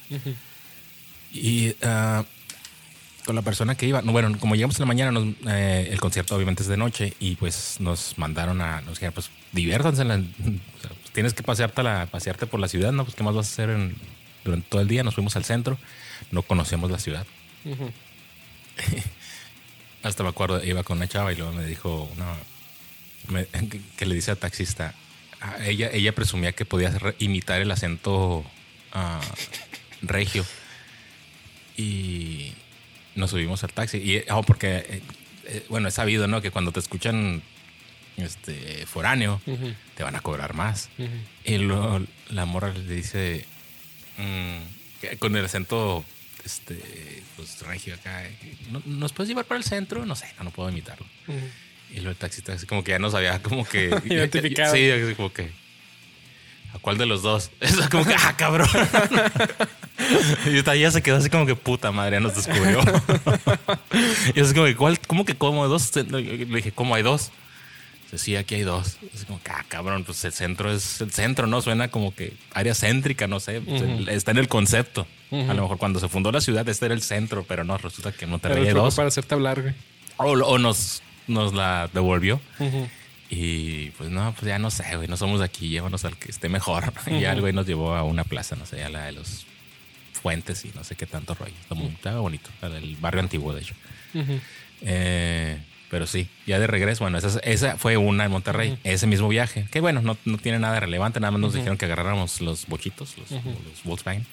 Y 1.33 1.75
ah, 1.83 2.23
con 3.27 3.35
la 3.35 3.43
persona 3.43 3.75
que 3.75 3.85
iba, 3.85 4.01
no, 4.01 4.11
bueno, 4.13 4.35
como 4.39 4.55
llegamos 4.55 4.77
en 4.77 4.81
la 4.81 4.85
mañana, 4.87 5.11
nos- 5.11 5.35
eh, 5.47 5.89
el 5.91 5.99
concierto 5.99 6.35
obviamente 6.35 6.63
es 6.63 6.69
de 6.69 6.77
noche 6.77 7.13
y 7.19 7.35
pues 7.35 7.75
nos 7.79 8.17
mandaron 8.17 8.59
a, 8.61 8.81
nos 8.81 8.93
dijeron, 8.95 9.13
pues 9.13 9.29
diviértanse, 9.51 10.01
en 10.01 10.07
la- 10.07 10.15
o 10.15 10.81
sea, 10.81 10.89
pues, 10.89 11.11
tienes 11.13 11.33
que 11.35 11.43
pasearte, 11.43 11.83
la, 11.83 12.07
pasearte 12.07 12.47
por 12.47 12.59
la 12.59 12.67
ciudad, 12.67 12.91
¿no? 12.91 13.03
Pues 13.05 13.15
qué 13.15 13.21
más 13.23 13.35
vas 13.35 13.47
a 13.47 13.51
hacer 13.51 13.69
en- 13.69 13.95
durante 14.43 14.67
todo 14.69 14.81
el 14.81 14.87
día. 14.87 15.03
Nos 15.03 15.13
fuimos 15.13 15.35
al 15.35 15.45
centro, 15.45 15.77
no 16.31 16.41
conocíamos 16.41 16.89
la 16.89 16.97
ciudad. 16.99 17.27
Hasta 20.03 20.23
me 20.23 20.29
acuerdo, 20.29 20.63
iba 20.63 20.83
con 20.83 20.97
una 20.97 21.07
chava 21.07 21.33
y 21.33 21.35
luego 21.35 21.51
me 21.51 21.65
dijo, 21.65 22.09
no, 22.17 22.25
me- 23.33 23.45
que, 23.67 23.81
que 23.97 24.05
le 24.05 24.15
dice 24.15 24.31
al 24.31 24.37
taxista, 24.37 24.93
a 25.41 25.65
ella, 25.65 25.89
ella 25.91 26.13
presumía 26.15 26.53
que 26.53 26.65
podía 26.65 26.93
imitar 27.19 27.61
el 27.61 27.69
acento 27.71 28.45
ah, 28.93 29.19
regio. 30.01 30.45
Y 31.75 32.26
nos 33.17 33.31
subimos 33.31 33.63
al 33.63 33.73
taxi. 33.73 33.97
Y, 33.97 34.23
oh, 34.31 34.43
porque, 34.43 34.77
eh, 34.77 35.01
eh, 35.45 35.65
bueno, 35.69 35.87
es 35.89 35.93
sabido, 35.95 36.27
¿no? 36.27 36.41
Que 36.41 36.51
cuando 36.51 36.71
te 36.71 36.79
escuchan 36.79 37.41
este, 38.17 38.85
foráneo, 38.85 39.41
Ujú. 39.45 39.73
te 39.95 40.03
van 40.03 40.15
a 40.15 40.21
cobrar 40.21 40.53
más. 40.53 40.89
Y 41.43 41.57
luego 41.57 42.01
la 42.29 42.45
morra 42.45 42.73
le 42.73 42.95
dice, 42.95 43.45
mm, 44.17 45.17
con 45.19 45.35
el 45.35 45.45
acento, 45.45 46.03
este, 46.45 47.21
pues 47.35 47.61
regio 47.61 47.93
acá, 47.95 48.23
¿no- 48.71 48.81
¿nos 48.85 49.13
puedes 49.13 49.27
llevar 49.29 49.45
para 49.45 49.57
el 49.59 49.63
centro? 49.63 50.05
No 50.05 50.15
sé, 50.15 50.27
no, 50.37 50.45
no 50.45 50.51
puedo 50.51 50.69
imitarlo. 50.69 51.05
Ujú. 51.27 51.37
Y 51.91 51.95
luego 51.95 52.09
el 52.11 52.15
taxista 52.17 52.53
así 52.53 52.65
como 52.65 52.83
que 52.83 52.91
ya 52.91 52.99
no 52.99 53.09
sabía 53.11 53.39
como 53.43 53.65
que... 53.65 53.85
Identificado. 54.05 54.73
Sí, 54.75 54.89
como 55.15 55.31
que... 55.33 55.51
¿A 56.73 56.79
cuál 56.79 56.97
de 56.97 57.05
los 57.05 57.21
dos? 57.21 57.51
Eso 57.61 57.87
como 57.89 58.05
que, 58.05 58.13
ah, 58.17 58.35
cabrón. 58.37 58.67
y 60.75 60.79
ya 60.79 60.91
se 60.91 61.01
quedó 61.01 61.17
así 61.17 61.29
como 61.29 61.45
que 61.45 61.55
puta 61.55 61.91
madre, 61.91 62.19
nos 62.19 62.35
descubrió. 62.35 62.79
y 64.35 64.39
así 64.39 64.53
como 64.53 64.65
que, 64.65 64.75
¿cuál? 64.75 64.99
¿Cómo 65.07 65.25
que 65.25 65.35
cómo 65.35 65.63
hay 65.63 65.69
dos? 65.69 65.95
Le 65.95 66.45
dije, 66.45 66.71
¿cómo 66.71 66.95
hay 66.95 67.03
dos? 67.03 67.31
Dice, 68.03 68.17
sí, 68.17 68.35
aquí 68.35 68.55
hay 68.55 68.61
dos. 68.61 68.97
Así 69.13 69.25
como 69.25 69.39
ah, 69.49 69.65
cabrón, 69.67 70.03
pues 70.05 70.23
el 70.25 70.31
centro 70.31 70.71
es 70.71 71.01
el 71.01 71.11
centro, 71.11 71.45
¿no? 71.47 71.61
Suena 71.61 71.89
como 71.89 72.15
que 72.15 72.33
área 72.53 72.73
céntrica, 72.73 73.27
no 73.27 73.39
sé. 73.39 73.59
pues, 73.61 73.81
el- 73.81 74.07
está 74.09 74.31
en 74.31 74.37
el 74.37 74.47
concepto. 74.47 75.07
A 75.31 75.53
lo 75.53 75.63
mejor 75.63 75.77
cuando 75.77 75.99
se 75.99 76.07
fundó 76.07 76.31
la 76.31 76.39
ciudad, 76.39 76.67
este 76.69 76.85
era 76.85 76.95
el 76.95 77.01
centro, 77.01 77.43
pero 77.45 77.65
no, 77.65 77.77
resulta 77.77 78.13
que 78.13 78.25
no 78.25 78.39
te 78.39 78.47
hay 78.47 78.69
dos. 78.69 78.95
para 78.95 79.09
hacerte 79.09 79.35
hablar, 79.35 79.61
güey. 79.61 79.73
O, 80.17 80.31
o 80.31 80.57
nos, 80.57 81.01
nos 81.27 81.53
la 81.53 81.89
devolvió. 81.93 82.39
Y 83.29 83.89
pues 83.91 84.09
no, 84.09 84.31
pues 84.33 84.45
ya 84.47 84.57
no 84.57 84.71
sé, 84.71 84.95
güey, 84.95 85.09
no 85.09 85.17
somos 85.17 85.39
de 85.39 85.45
aquí, 85.45 85.67
llévanos 85.67 86.05
al 86.05 86.15
que 86.17 86.31
esté 86.31 86.47
mejor. 86.47 86.93
Y 87.07 87.19
ya 87.19 87.33
el 87.33 87.41
güey 87.41 87.51
nos 87.51 87.67
llevó 87.67 87.93
a 87.93 88.03
una 88.03 88.23
plaza, 88.23 88.55
no 88.55 88.65
sé, 88.65 88.83
a 88.85 88.89
la 88.89 89.05
de 89.07 89.11
los 89.11 89.45
fuentes 90.19 90.63
y 90.65 90.71
no 90.75 90.83
sé 90.83 90.95
qué 90.95 91.05
tanto 91.05 91.33
rollo. 91.35 91.53
Está 91.61 91.75
muy- 91.75 91.87
Estaba 91.89 92.19
bonito, 92.19 92.49
del 92.61 92.95
barrio 92.97 93.21
antiguo, 93.21 93.53
de 93.53 93.61
hecho. 93.61 93.75
Eh, 94.81 95.57
pero 95.89 96.05
sí, 96.05 96.27
ya 96.45 96.59
de 96.59 96.67
regreso, 96.67 97.03
bueno, 97.03 97.17
esa, 97.17 97.39
esa 97.39 97.77
fue 97.77 97.95
una 97.97 98.25
en 98.25 98.31
Monterrey, 98.31 98.77
ese 98.83 99.07
mismo 99.07 99.27
viaje, 99.29 99.67
que 99.71 99.79
bueno, 99.79 100.01
no, 100.01 100.17
no 100.25 100.37
tiene 100.37 100.59
nada 100.59 100.79
relevante, 100.79 101.19
nada 101.19 101.31
más 101.31 101.39
nos 101.39 101.53
dijeron 101.53 101.77
que 101.77 101.85
agarráramos 101.85 102.41
los 102.41 102.67
bochitos, 102.67 103.17
los, 103.17 103.31
los 103.31 103.83
Volkswagen. 103.85 104.25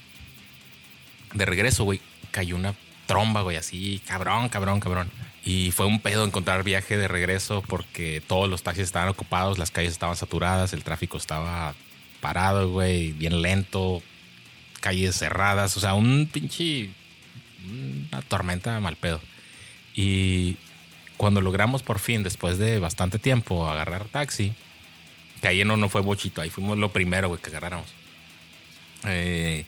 De 1.33 1.45
regreso, 1.47 1.85
güey, 1.85 2.01
cayó 2.33 2.57
una 2.57 2.75
tromba, 3.07 3.43
güey, 3.43 3.57
así, 3.57 4.01
cabrón, 4.07 4.49
cabrón, 4.49 4.81
cabrón. 4.81 5.11
Y 5.45 5.71
fue 5.73 5.87
un 5.87 6.01
pedo 6.01 6.25
encontrar 6.25 6.65
viaje 6.65 6.97
de 6.97 7.07
regreso 7.07 7.63
porque 7.69 8.23
todos 8.27 8.49
los 8.49 8.63
taxis 8.63 8.85
estaban 8.85 9.09
ocupados, 9.09 9.59
las 9.59 9.71
calles 9.71 9.93
estaban 9.93 10.17
saturadas, 10.17 10.73
el 10.73 10.83
tráfico 10.83 11.19
estaba 11.19 11.75
parado, 12.21 12.71
güey, 12.71 13.13
bien 13.13 13.43
lento, 13.43 14.03
calles 14.85 15.17
cerradas, 15.17 15.75
o 15.79 15.81
sea, 15.81 15.95
un 15.95 16.29
pinche, 16.31 16.91
una 18.11 18.21
tormenta 18.21 18.79
mal 18.81 18.97
pedo. 18.97 19.19
Y 19.95 20.57
cuando 21.17 21.41
logramos 21.41 21.83
por 21.83 21.99
fin, 21.99 22.23
después 22.23 22.59
de 22.59 22.79
bastante 22.81 23.19
tiempo, 23.19 23.67
agarrar 23.67 24.05
taxi, 24.09 24.53
que 25.41 25.49
ahí 25.49 25.65
no, 25.65 25.79
no 25.79 25.89
fue 25.89 26.03
bochito, 26.03 26.43
ahí 26.43 26.51
fuimos 26.51 26.77
lo 26.77 26.93
primero, 26.93 27.29
güey, 27.29 27.41
que 27.41 27.49
agarráramos. 27.49 27.87
Eh, 29.07 29.65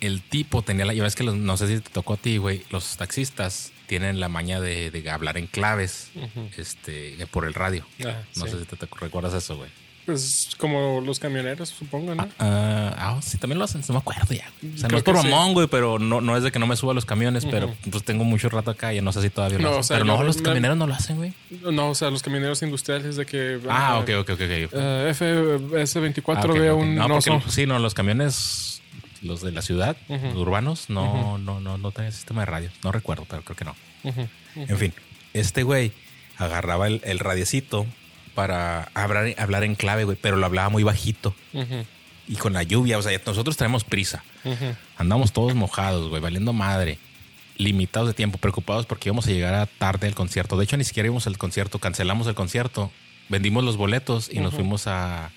el 0.00 0.22
tipo 0.22 0.62
tenía 0.62 0.84
la. 0.86 0.94
Ya 0.94 1.02
ves 1.02 1.14
que 1.16 1.24
los- 1.24 1.36
no 1.36 1.56
sé 1.58 1.66
si 1.66 1.80
te 1.82 1.90
tocó 1.90 2.14
a 2.14 2.16
ti, 2.16 2.36
güey. 2.38 2.62
Los 2.70 2.96
taxistas 2.96 3.72
tienen 3.86 4.20
la 4.20 4.28
maña 4.28 4.60
de, 4.60 4.90
de 4.90 5.10
hablar 5.10 5.36
en 5.38 5.46
claves 5.48 6.10
este, 6.56 7.16
por 7.30 7.44
el 7.44 7.52
radio. 7.54 7.84
Ah, 8.04 8.22
no 8.36 8.44
sí. 8.46 8.52
sé 8.52 8.60
si 8.60 8.64
te, 8.64 8.76
te 8.76 8.86
recuerdas 9.00 9.34
eso, 9.34 9.56
güey. 9.56 9.70
Pues 10.08 10.48
como 10.56 11.02
los 11.02 11.18
camioneros, 11.18 11.68
supongo, 11.68 12.14
¿no? 12.14 12.26
Ah, 12.38 12.94
ah, 12.96 13.20
sí, 13.22 13.36
también 13.36 13.58
lo 13.58 13.66
hacen, 13.66 13.82
no 13.86 13.92
me 13.92 13.98
acuerdo 14.00 14.34
ya. 14.34 14.50
O 14.74 14.78
sea, 14.78 14.88
no 14.88 14.96
es 14.96 15.02
por 15.02 15.14
mamón, 15.16 15.52
güey, 15.52 15.66
pero 15.66 15.98
no, 15.98 16.22
no 16.22 16.34
es 16.34 16.42
de 16.42 16.50
que 16.50 16.58
no 16.58 16.66
me 16.66 16.76
suba 16.76 16.92
a 16.92 16.94
los 16.94 17.04
camiones, 17.04 17.44
pero 17.44 17.74
pues 17.90 18.02
tengo 18.04 18.24
mucho 18.24 18.48
rato 18.48 18.70
acá 18.70 18.94
y 18.94 19.02
no 19.02 19.12
sé 19.12 19.20
si 19.20 19.28
todavía 19.28 19.58
lo 19.58 19.64
No, 19.64 19.68
hacen. 19.72 19.80
o 19.80 19.82
sea, 19.82 19.94
pero 19.96 20.06
no, 20.06 20.22
los 20.22 20.38
me- 20.38 20.42
camioneros 20.44 20.78
no 20.78 20.86
lo 20.86 20.94
hacen, 20.94 21.18
güey. 21.18 21.34
No, 21.70 21.90
o 21.90 21.94
sea, 21.94 22.08
los 22.08 22.22
camioneros 22.22 22.62
industriales 22.62 23.16
de 23.16 23.26
que... 23.26 23.60
Ah, 23.68 23.98
ok, 23.98 24.08
ok, 24.20 24.30
ok. 24.30 24.40
ok. 24.40 24.40
eh, 24.72 25.12
FS24 25.14 26.22
Ah, 26.36 26.40
ok, 26.46 26.52
veo 26.58 26.76
ok. 26.76 26.82
un 26.82 26.94
No, 26.94 27.08
porque, 27.08 27.30
oso. 27.30 27.50
sí, 27.50 27.66
no, 27.66 27.78
los 27.78 27.92
camiones, 27.92 28.80
los 29.20 29.42
de 29.42 29.52
la 29.52 29.60
ciudad, 29.60 29.94
los 30.08 30.36
urbanos, 30.36 30.88
no, 30.88 31.36
no, 31.36 31.60
no, 31.60 31.76
no 31.76 31.90
tenían 31.90 32.12
sistema 32.14 32.42
de 32.42 32.46
radio. 32.46 32.70
No 32.82 32.92
recuerdo, 32.92 33.26
pero 33.28 33.42
creo 33.42 33.56
que 33.56 33.64
no. 33.66 33.76
En 34.56 34.78
fin, 34.78 34.94
este 35.34 35.64
güey 35.64 35.92
agarraba 36.38 36.86
el, 36.86 37.02
el 37.04 37.18
radiecito 37.18 37.84
para 38.38 38.84
hablar, 38.94 39.34
hablar 39.36 39.64
en 39.64 39.74
clave, 39.74 40.04
güey, 40.04 40.16
pero 40.20 40.36
lo 40.36 40.46
hablaba 40.46 40.68
muy 40.68 40.84
bajito. 40.84 41.34
Y 42.28 42.36
con 42.36 42.52
la 42.52 42.62
lluvia, 42.62 42.96
o 42.96 43.02
sea, 43.02 43.20
nosotros 43.26 43.56
tenemos 43.56 43.82
prisa. 43.82 44.22
Andamos 44.96 45.32
todos 45.32 45.56
mojados, 45.56 46.08
güey, 46.08 46.22
valiendo 46.22 46.52
madre. 46.52 47.00
Limitados 47.56 48.06
de 48.06 48.14
tiempo, 48.14 48.38
preocupados 48.38 48.86
porque 48.86 49.08
íbamos 49.08 49.26
a 49.26 49.30
llegar 49.30 49.54
a 49.54 49.66
tarde 49.66 50.06
al 50.06 50.14
concierto. 50.14 50.56
De 50.56 50.62
hecho, 50.62 50.76
ni 50.76 50.84
siquiera 50.84 51.08
íbamos 51.08 51.26
al 51.26 51.36
concierto, 51.36 51.80
cancelamos 51.80 52.28
el 52.28 52.36
concierto, 52.36 52.92
vendimos 53.28 53.64
los 53.64 53.76
boletos 53.76 54.30
y 54.32 54.38
nos 54.38 54.54
fuimos 54.54 54.86
a, 54.86 55.32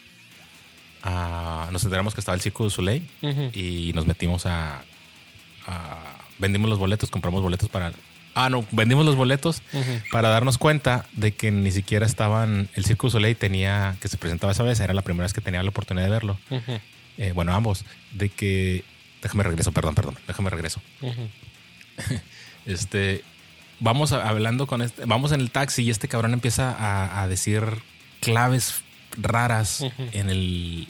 a- 1.01 1.69
Nos 1.71 1.83
enteramos 1.83 2.13
que 2.13 2.21
estaba 2.21 2.35
el 2.35 2.41
Circo 2.41 2.65
de 2.65 2.69
Soleil 2.69 3.09
y 3.55 3.93
nos 3.95 4.05
metimos 4.05 4.45
a, 4.45 4.83
a- 5.65 6.17
Vendimos 6.37 6.69
los 6.69 6.77
boletos, 6.77 7.09
compramos 7.09 7.41
boletos 7.41 7.67
para... 7.67 7.93
Ah, 8.33 8.49
no, 8.49 8.65
vendimos 8.71 9.05
los 9.05 9.15
boletos 9.15 9.61
para 10.11 10.29
darnos 10.29 10.57
cuenta 10.57 11.05
de 11.13 11.33
que 11.33 11.51
ni 11.51 11.71
siquiera 11.71 12.05
estaban... 12.05 12.69
El 12.75 12.85
Circo 12.85 13.09
Soleil 13.09 13.35
tenía... 13.35 13.95
Que 14.01 14.07
se 14.07 14.17
presentaba 14.17 14.53
esa 14.53 14.63
vez, 14.63 14.79
era 14.79 14.93
la 14.93 15.01
primera 15.01 15.23
vez 15.25 15.33
que 15.33 15.41
tenía 15.41 15.61
la 15.63 15.69
oportunidad 15.69 16.05
de 16.05 16.11
verlo. 16.11 16.39
Eh, 17.17 17.31
bueno, 17.33 17.53
ambos. 17.53 17.83
De 18.13 18.29
que... 18.29 18.83
Déjame 19.21 19.43
regreso, 19.43 19.71
perdón, 19.71 19.95
perdón. 19.95 20.17
Déjame 20.27 20.49
regreso. 20.49 20.81
Este... 22.65 23.23
Vamos 23.79 24.11
a- 24.11 24.29
hablando 24.29 24.67
con 24.67 24.81
este... 24.83 25.05
Vamos 25.05 25.31
en 25.31 25.41
el 25.41 25.49
taxi 25.49 25.81
y 25.83 25.89
este 25.89 26.07
cabrón 26.07 26.33
empieza 26.33 26.71
a, 26.71 27.21
a 27.23 27.27
decir 27.27 27.63
claves 28.19 28.81
raras 29.17 29.83
en 30.13 30.29
el... 30.29 30.87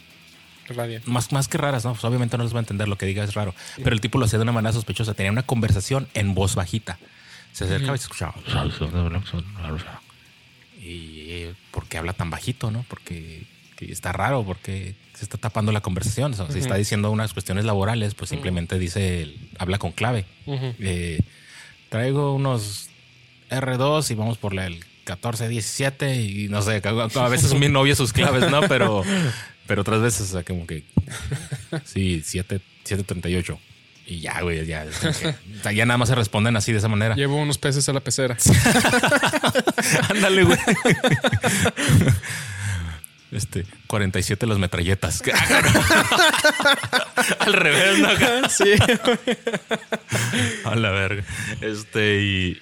Radio. 0.68 1.02
Más, 1.06 1.32
más 1.32 1.48
que 1.48 1.58
raras, 1.58 1.84
¿no? 1.86 1.92
Pues 1.94 2.04
obviamente 2.06 2.38
no 2.38 2.44
les 2.44 2.52
voy 2.54 2.60
a 2.60 2.62
entender 2.62 2.88
lo 2.88 2.98
que 2.98 3.06
diga, 3.06 3.24
es 3.24 3.34
raro. 3.34 3.54
Pero 3.78 3.94
el 3.94 4.00
tipo 4.02 4.18
lo 4.20 4.26
hacía 4.26 4.40
de 4.40 4.44
una 4.44 4.52
manera 4.52 4.72
sospechosa. 4.74 5.14
Tenía 5.14 5.32
una 5.32 5.44
conversación 5.44 6.08
en 6.14 6.34
voz 6.34 6.56
bajita. 6.56 6.98
Se 7.52 7.66
acercaba 7.66 7.96
y 7.96 7.98
se 7.98 8.04
escuchaba. 8.04 8.34
Y 10.82 11.46
¿por 11.72 11.88
qué 11.88 11.98
habla 11.98 12.14
tan 12.14 12.30
bajito, 12.30 12.72
no? 12.72 12.86
Porque 12.88 13.44
que 13.76 13.92
está 13.92 14.12
raro, 14.12 14.44
porque 14.46 14.96
se 15.14 15.26
está 15.26 15.38
tapando 15.38 15.72
la 15.72 15.82
conversación. 15.82 16.34
O 16.34 16.36
sea, 16.36 16.46
Si 16.52 16.60
está 16.60 16.76
diciendo 16.76 17.12
unas 17.12 17.34
cuestiones 17.34 17.66
laborales, 17.66 18.14
pues 18.16 18.30
simplemente 18.30 18.78
dice, 18.80 19.24
el- 19.24 19.50
habla 19.60 19.78
con 19.80 19.92
clave. 19.92 20.26
Eh, 20.80 21.20
traigo 21.90 22.34
unos 22.36 22.90
R2 23.50 24.12
y 24.12 24.16
vamos 24.16 24.38
por 24.38 24.54
la 24.54 24.66
el 24.68 24.76
1417 25.06 26.16
y 26.22 26.48
no 26.48 26.62
sé, 26.62 26.82
a 26.86 27.28
veces 27.30 27.50
son 27.50 27.60
bien 27.60 27.74
novias 27.74 27.98
sus 27.98 28.14
claves, 28.14 28.50
¿no? 28.50 28.62
Pero, 28.68 29.04
pero 29.68 29.82
otras 29.82 30.00
veces, 30.02 30.30
o 30.30 30.34
sea, 30.34 30.44
como 30.44 30.66
que 30.68 30.84
sí, 31.86 32.22
7, 32.24 32.62
738. 32.84 33.60
Y 34.06 34.20
ya, 34.20 34.42
güey, 34.42 34.66
ya. 34.66 34.86
ya 35.74 35.86
nada 35.86 35.98
más 35.98 36.10
se 36.10 36.16
responden 36.16 36.56
así 36.58 36.72
de 36.72 36.80
esa 36.80 36.88
manera. 36.88 37.16
Llevo 37.16 37.38
unos 37.38 37.58
peces 37.58 37.88
a 37.88 37.94
la 37.94 38.02
pecera. 38.02 38.36
Ándale, 40.10 40.44
güey. 40.44 40.58
Este, 43.32 43.66
47 43.88 44.46
las 44.46 44.58
metralletas. 44.58 45.22
Al 47.40 47.54
revés, 47.54 48.00
¿no? 48.00 48.10
Sí. 48.50 48.74
A 50.66 50.76
la 50.76 50.92
verga. 50.92 51.24
Este, 51.62 52.22
y. 52.22 52.62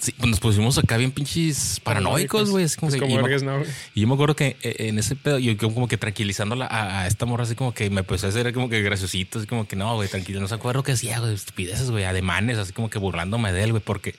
Sí, 0.00 0.12
pues 0.16 0.30
nos 0.30 0.40
pusimos 0.40 0.78
acá 0.78 0.96
bien 0.96 1.12
pinches 1.12 1.78
paranoicos, 1.84 2.48
güey. 2.50 2.64
así 2.64 2.76
como 2.76 2.90
Pues 2.90 3.00
que- 3.02 3.06
como 3.06 3.22
vergas, 3.22 3.42
¿no? 3.42 3.62
y 3.94 4.00
yo 4.00 4.06
me 4.08 4.14
acuerdo 4.14 4.34
que 4.34 4.56
eh, 4.62 4.76
en 4.88 4.98
ese 4.98 5.14
pedo, 5.14 5.38
yo 5.38 5.56
como 5.58 5.88
que 5.88 5.98
tranquilizándola 5.98 6.64
a, 6.66 7.02
a 7.02 7.06
esta 7.06 7.26
morra, 7.26 7.44
así 7.44 7.54
como 7.54 7.74
que 7.74 7.90
me 7.90 8.00
empezó 8.00 8.26
a 8.26 8.30
hacer 8.30 8.52
como 8.54 8.70
que 8.70 8.80
graciosito, 8.82 9.38
así 9.38 9.46
como 9.46 9.68
que 9.68 9.76
no, 9.76 9.94
güey, 9.96 10.08
tranquilo, 10.08 10.40
no 10.40 10.48
se 10.48 10.54
acuerdo 10.54 10.82
qué 10.82 10.92
hacía, 10.92 11.18
güey, 11.20 11.34
estupideces, 11.34 11.90
güey, 11.90 12.04
ademanes, 12.04 12.56
así 12.56 12.72
como 12.72 12.88
que 12.88 12.98
burlándome 12.98 13.52
de 13.52 13.62
él, 13.64 13.70
güey, 13.72 13.82
porque. 13.84 14.14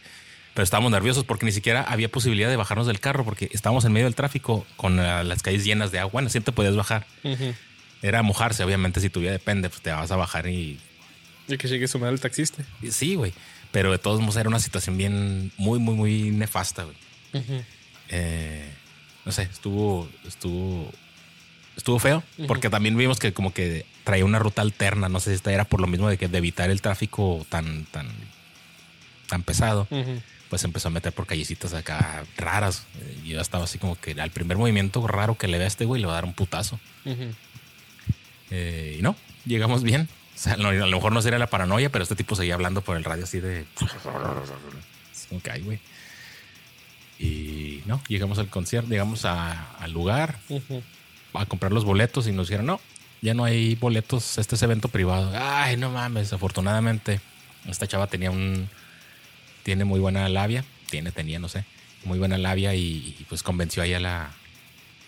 Pero 0.54 0.64
estábamos 0.66 0.92
nerviosos 0.92 1.24
porque 1.24 1.46
ni 1.46 1.54
siquiera 1.54 1.82
había 1.82 2.10
posibilidad 2.12 2.50
de 2.50 2.58
bajarnos 2.58 2.86
del 2.86 3.00
carro 3.00 3.24
porque 3.24 3.50
estábamos 3.54 3.86
en 3.86 3.94
medio 3.94 4.06
del 4.06 4.16
tráfico 4.16 4.68
con 4.76 5.00
eh, 5.00 5.24
las 5.24 5.42
calles 5.42 5.64
llenas 5.64 5.94
de 5.94 6.00
agua. 6.00 6.12
Bueno, 6.12 6.28
sí 6.30 6.42
te 6.42 6.52
podías 6.52 6.76
bajar. 6.76 7.08
Era 8.02 8.22
mojarse, 8.22 8.64
obviamente, 8.64 9.00
si 9.00 9.10
tu 9.10 9.22
vida 9.22 9.32
depende, 9.32 9.70
pues 9.70 9.82
te 9.82 9.92
vas 9.92 10.12
a 10.12 10.16
bajar 10.18 10.48
y 10.48 10.78
Y 11.48 11.58
que 11.58 11.68
llegue 11.68 11.88
su 11.88 12.00
madre 12.00 12.16
el 12.16 12.20
taxista. 12.20 12.64
Sí, 12.90 13.16
güey. 13.16 13.34
Pero 13.72 13.92
de 13.92 13.98
todos 13.98 14.20
modos 14.20 14.36
era 14.36 14.50
una 14.50 14.60
situación 14.60 14.98
bien, 14.98 15.52
muy, 15.58 15.80
muy, 15.80 15.96
muy 15.96 16.32
nefasta, 16.32 16.84
güey. 16.84 16.96
Eh, 18.10 18.70
no 19.26 19.32
sé, 19.32 19.44
estuvo, 19.44 20.10
estuvo, 20.28 20.92
estuvo 21.78 22.00
feo, 22.00 22.24
porque 22.48 22.70
también 22.70 22.98
vimos 22.98 23.20
que 23.20 23.34
como 23.34 23.54
que 23.54 23.86
traía 24.04 24.26
una 24.26 24.40
ruta 24.40 24.62
alterna. 24.62 25.10
No 25.10 25.20
sé 25.20 25.32
si 25.32 25.36
esta 25.36 25.52
era 25.54 25.66
por 25.66 25.80
lo 25.80 25.88
mismo 25.88 26.10
de 26.10 26.18
que 26.18 26.28
de 26.28 26.38
evitar 26.38 26.70
el 26.70 26.82
tráfico 26.82 27.46
tan, 27.50 27.86
tan, 27.86 28.08
tan 29.28 29.44
pesado. 29.44 29.88
Pues 30.50 30.66
empezó 30.66 30.90
a 30.90 30.92
meter 30.92 31.14
por 31.14 31.26
callecitas 31.26 31.74
acá 31.74 32.26
raras. 32.38 32.86
Y 33.24 33.30
yo 33.30 33.40
estaba 33.40 33.64
así 33.64 33.78
como 33.78 33.96
que 33.96 34.20
al 34.20 34.32
primer 34.32 34.58
movimiento 34.58 35.06
raro 35.08 35.38
que 35.38 35.48
le 35.48 35.58
ve 35.58 35.64
a 35.64 35.68
este 35.68 35.86
güey 35.86 36.02
le 36.02 36.08
va 36.08 36.14
a 36.14 36.16
dar 36.16 36.26
un 36.26 36.34
putazo. 36.34 36.78
Eh, 38.50 38.98
y 39.00 39.02
no, 39.02 39.16
llegamos 39.46 39.84
bien. 39.84 40.10
O 40.42 40.44
sea, 40.44 40.54
a 40.54 40.58
lo 40.58 40.88
mejor 40.88 41.12
no 41.12 41.22
sería 41.22 41.38
la 41.38 41.52
paranoia, 41.52 41.92
pero 41.92 42.02
este 42.02 42.16
tipo 42.16 42.36
seguía 42.36 42.56
hablando 42.56 42.82
por 42.82 42.98
el 42.98 43.04
radio 43.04 43.26
así 43.26 43.40
de. 43.40 43.68
como 45.30 45.40
que 45.40 45.60
güey. 45.60 45.80
Y 47.20 47.84
no, 47.86 48.02
llegamos 48.08 48.40
al 48.40 48.48
concierto, 48.48 48.90
llegamos 48.90 49.24
al 49.26 49.92
lugar 49.92 50.40
a 51.36 51.46
comprar 51.46 51.72
los 51.72 51.86
boletos 51.86 52.26
y 52.26 52.32
nos 52.32 52.48
dijeron, 52.48 52.66
no, 52.66 52.82
ya 53.22 53.36
no 53.36 53.44
hay 53.44 53.76
boletos, 53.76 54.40
este 54.40 54.56
es 54.56 54.64
evento 54.64 54.88
privado. 54.88 55.32
Ay, 55.36 55.78
no 55.78 55.92
mames, 55.92 56.34
afortunadamente 56.34 57.22
esta 57.68 57.86
chava 57.86 58.08
tenía 58.08 58.32
un, 58.32 58.68
tiene 59.62 59.86
muy 59.86 60.00
buena 60.00 60.28
labia, 60.28 60.66
tiene, 60.90 61.12
tenía, 61.12 61.38
no 61.38 61.50
sé, 61.50 61.66
muy 62.04 62.18
buena 62.18 62.40
labia 62.40 62.74
y, 62.74 63.28
pues 63.30 63.44
convenció 63.44 63.84
ahí 63.84 63.94
a 63.94 64.00
la, 64.00 64.32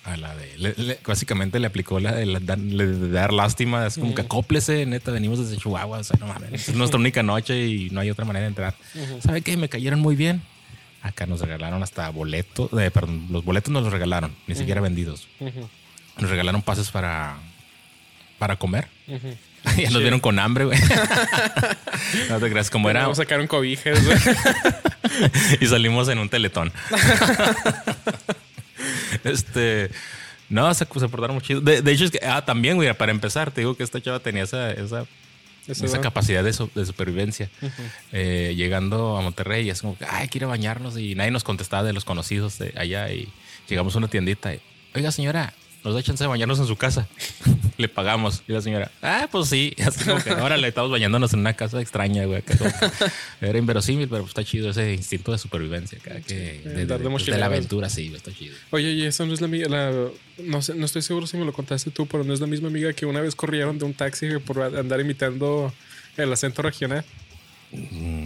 a 0.04 0.18
la 0.18 0.36
de, 0.36 1.00
básicamente 1.06 1.60
le 1.60 1.68
aplicó 1.68 2.00
la 2.00 2.12
de, 2.14 3.10
dar 3.10 3.32
lástima, 3.32 3.88
es 3.88 3.98
como 3.98 4.14
que 4.14 4.22
acóplese, 4.22 4.86
neta, 4.86 5.12
venimos 5.12 5.40
desde 5.40 5.62
Chihuahua, 5.62 6.00
o 6.00 6.04
sea, 6.04 6.18
no 6.20 6.28
mames, 6.28 6.68
es 6.68 6.76
nuestra 6.76 7.00
única 7.00 7.24
noche 7.24 7.68
y 7.68 7.90
no 7.90 8.02
hay 8.02 8.10
otra 8.10 8.26
manera 8.26 8.44
de 8.44 8.50
entrar. 8.50 8.76
¿Sabe 9.20 9.42
qué? 9.42 9.56
Me 9.56 9.70
cayeron 9.70 10.00
muy 10.00 10.16
bien. 10.16 10.42
Acá 11.02 11.26
nos 11.26 11.42
regalaron 11.42 11.84
hasta 11.84 12.10
boletos, 12.10 12.70
eh, 12.80 12.92
perdón, 12.92 13.28
los 13.30 13.44
boletos 13.44 13.72
nos 13.72 13.84
los 13.84 13.92
regalaron, 13.92 14.34
ni 14.48 14.56
siquiera 14.56 14.82
vendidos. 14.82 15.28
Nos 16.20 16.30
regalaron 16.30 16.62
pases 16.62 16.92
para, 16.92 17.38
para 18.40 18.58
comer. 18.58 18.88
ya 19.78 19.90
nos 19.90 20.02
vieron 20.02 20.20
con 20.20 20.38
hambre, 20.40 20.66
güey. 20.66 20.80
no 22.30 22.40
te 22.40 22.50
creas, 22.50 22.70
como 22.70 22.90
era. 22.90 23.14
sacaron 23.16 23.48
cobijas, 23.48 24.04
güey. 24.06 24.18
y 25.62 25.66
salimos 25.66 26.10
en 26.10 26.20
un 26.20 26.30
teletón. 26.30 26.72
este. 29.32 29.90
No, 30.50 30.72
se, 30.74 30.86
se 30.86 31.10
portaron 31.10 31.36
muy 31.36 31.44
chido. 31.44 31.62
De, 31.62 31.92
hecho, 31.92 32.06
es 32.06 32.12
que, 32.12 32.20
ah, 32.24 32.46
también, 32.46 32.76
güey, 32.76 32.94
para 32.94 33.12
empezar, 33.12 33.52
te 33.52 33.62
digo 33.62 33.76
que 33.76 33.84
esta 33.84 34.00
chava 34.02 34.20
tenía 34.20 34.44
esa, 34.44 34.72
esa 34.72 35.06
esa 35.68 36.02
capacidad 36.02 36.44
de, 36.44 36.52
de 36.76 36.86
supervivencia. 36.86 37.50
Eh, 38.12 38.54
llegando 38.56 39.18
a 39.18 39.22
Monterrey, 39.22 39.70
es 39.70 39.82
como 39.82 39.98
que, 39.98 40.06
ay, 40.06 40.28
quiero 40.28 40.50
bañarnos 40.50 40.98
y 40.98 41.16
nadie 41.16 41.32
nos 41.32 41.44
contestaba 41.44 41.84
de 41.84 41.94
los 41.94 42.06
conocidos 42.06 42.60
de 42.60 42.74
allá 42.76 43.12
y 43.12 43.30
llegamos 43.70 43.96
a 43.96 44.00
una 44.00 44.08
tiendita 44.08 44.54
y, 44.54 44.60
oiga 44.94 45.12
señora, 45.12 45.54
nos 45.84 45.94
da 45.94 46.04
chance 46.04 46.24
de 46.24 46.28
bañarnos 46.28 46.60
en 46.60 46.68
su 46.68 46.76
casa. 46.76 47.08
le 47.78 47.88
pagamos. 47.88 48.44
Y 48.48 48.54
la 48.54 48.62
señora, 48.62 48.92
ah, 49.02 49.28
pues 49.32 49.50
sí. 49.50 49.74
Así 49.86 50.04
como 50.04 50.24
que 50.24 50.32
ahora 50.32 50.58
le 50.58 50.68
estamos 50.68 50.92
bañándonos 50.92 51.34
en 51.34 51.40
una 51.40 51.54
casa 51.54 51.82
extraña, 51.82 52.26
güey. 52.26 52.44
Era 53.42 53.58
inverosímil, 53.58 54.08
pero 54.08 54.26
está 54.26 54.44
chido 54.44 54.70
ese 54.70 54.94
instinto 54.94 55.32
de 55.32 55.38
supervivencia. 55.38 56.00
que 56.00 56.62
de, 56.64 57.38
la 57.38 57.46
aventura, 57.46 57.90
sí, 57.90 58.12
está 58.16 58.32
chido. 58.34 58.56
Oye, 58.72 58.92
y 58.92 59.04
esa 59.04 59.26
no 59.26 59.34
es 59.34 59.42
la 59.42 59.48
amiga, 59.48 59.68
no, 60.38 60.62
sé, 60.62 60.76
no 60.76 60.86
estoy 60.86 61.02
seguro 61.02 61.28
si 61.28 61.38
me 61.38 61.46
lo 61.46 61.54
contaste 61.54 61.92
tú, 61.92 62.06
pero 62.06 62.24
no 62.24 62.34
es 62.34 62.40
la 62.40 62.48
misma 62.48 62.68
amiga 62.68 62.94
que 62.94 63.06
una 63.06 63.22
vez 63.22 63.36
corrieron 63.36 63.78
de 63.78 63.86
un 63.86 63.94
taxi 63.94 64.28
por 64.40 64.62
andar 64.62 65.00
imitando 65.00 65.74
el 66.18 66.32
acento 66.32 66.62
regional. 66.62 67.04
Mm, 67.72 68.23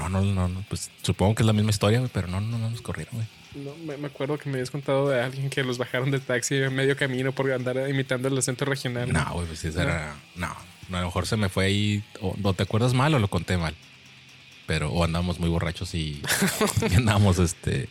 pero 0.00 0.08
no, 0.08 0.22
no, 0.22 0.48
no, 0.48 0.64
pues 0.68 0.90
supongo 1.02 1.34
que 1.34 1.42
es 1.42 1.46
la 1.46 1.52
misma 1.52 1.70
historia, 1.70 1.98
güey, 1.98 2.10
pero 2.12 2.26
no, 2.26 2.40
no, 2.40 2.58
no 2.58 2.70
nos 2.70 2.80
corrieron, 2.80 3.14
güey. 3.14 3.26
No, 3.54 3.74
me, 3.98 4.06
acuerdo 4.06 4.38
que 4.38 4.48
me 4.48 4.54
habías 4.54 4.70
contado 4.70 5.08
de 5.08 5.20
alguien 5.20 5.50
que 5.50 5.62
los 5.64 5.76
bajaron 5.76 6.10
del 6.10 6.20
taxi 6.20 6.54
en 6.54 6.74
medio 6.74 6.96
camino 6.96 7.32
por 7.32 7.50
andar 7.52 7.88
imitando 7.90 8.28
el 8.28 8.38
acento 8.38 8.64
regional. 8.64 9.12
No, 9.12 9.32
güey, 9.32 9.46
pues 9.46 9.64
eso 9.64 9.82
era. 9.82 10.14
No, 10.36 10.46
a 10.46 11.00
lo 11.00 11.06
mejor 11.06 11.26
se 11.26 11.36
me 11.36 11.48
fue 11.48 11.64
ahí. 11.66 12.04
O, 12.20 12.54
te 12.54 12.62
acuerdas 12.62 12.94
mal 12.94 13.12
o 13.14 13.18
lo 13.18 13.28
conté 13.28 13.56
mal. 13.56 13.74
Pero, 14.66 14.90
o 14.90 15.04
andamos 15.04 15.40
muy 15.40 15.48
borrachos 15.48 15.94
y, 15.94 16.22
andamos 16.96 17.38
este. 17.38 17.88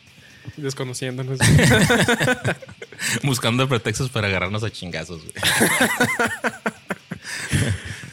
Desconociéndonos. 0.55 1.39
Buscando 3.23 3.67
pretextos 3.67 4.09
para 4.09 4.27
agarrarnos 4.27 4.63
a 4.63 4.71
chingazos, 4.71 5.21
güey. 5.21 5.33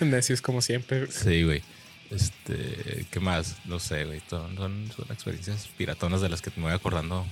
Necios 0.11 0.43
como 0.43 0.61
siempre. 0.61 1.07
Sí, 1.11 1.45
güey. 1.45 1.63
Este, 2.11 3.07
¿qué 3.11 3.21
más? 3.21 3.57
No 3.65 3.79
sé, 3.79 4.05
güey. 4.05 4.21
Son, 4.29 4.57
son, 4.57 4.91
experiencias 5.11 5.69
piratonas 5.77 6.21
de 6.21 6.29
las 6.29 6.41
que 6.41 6.51
me 6.57 6.65
voy 6.65 6.73
acordando. 6.73 7.27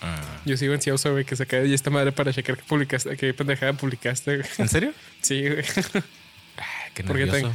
Ah. 0.00 0.20
Yo 0.44 0.56
sigo 0.56 0.74
ansioso, 0.74 1.12
güey, 1.12 1.24
que 1.24 1.36
se 1.36 1.46
cae 1.46 1.66
y 1.66 1.74
esta 1.74 1.90
madre 1.90 2.12
para 2.12 2.32
checar 2.32 2.56
que 2.56 2.64
publicaste, 2.64 3.16
qué 3.16 3.34
pendejada 3.34 3.72
publicaste, 3.72 4.38
güey. 4.38 4.48
¿En 4.58 4.68
serio? 4.68 4.92
Sí, 5.20 5.48
güey. 5.48 5.64
Ah, 6.58 6.88
qué 6.94 7.02
nervioso. 7.02 7.52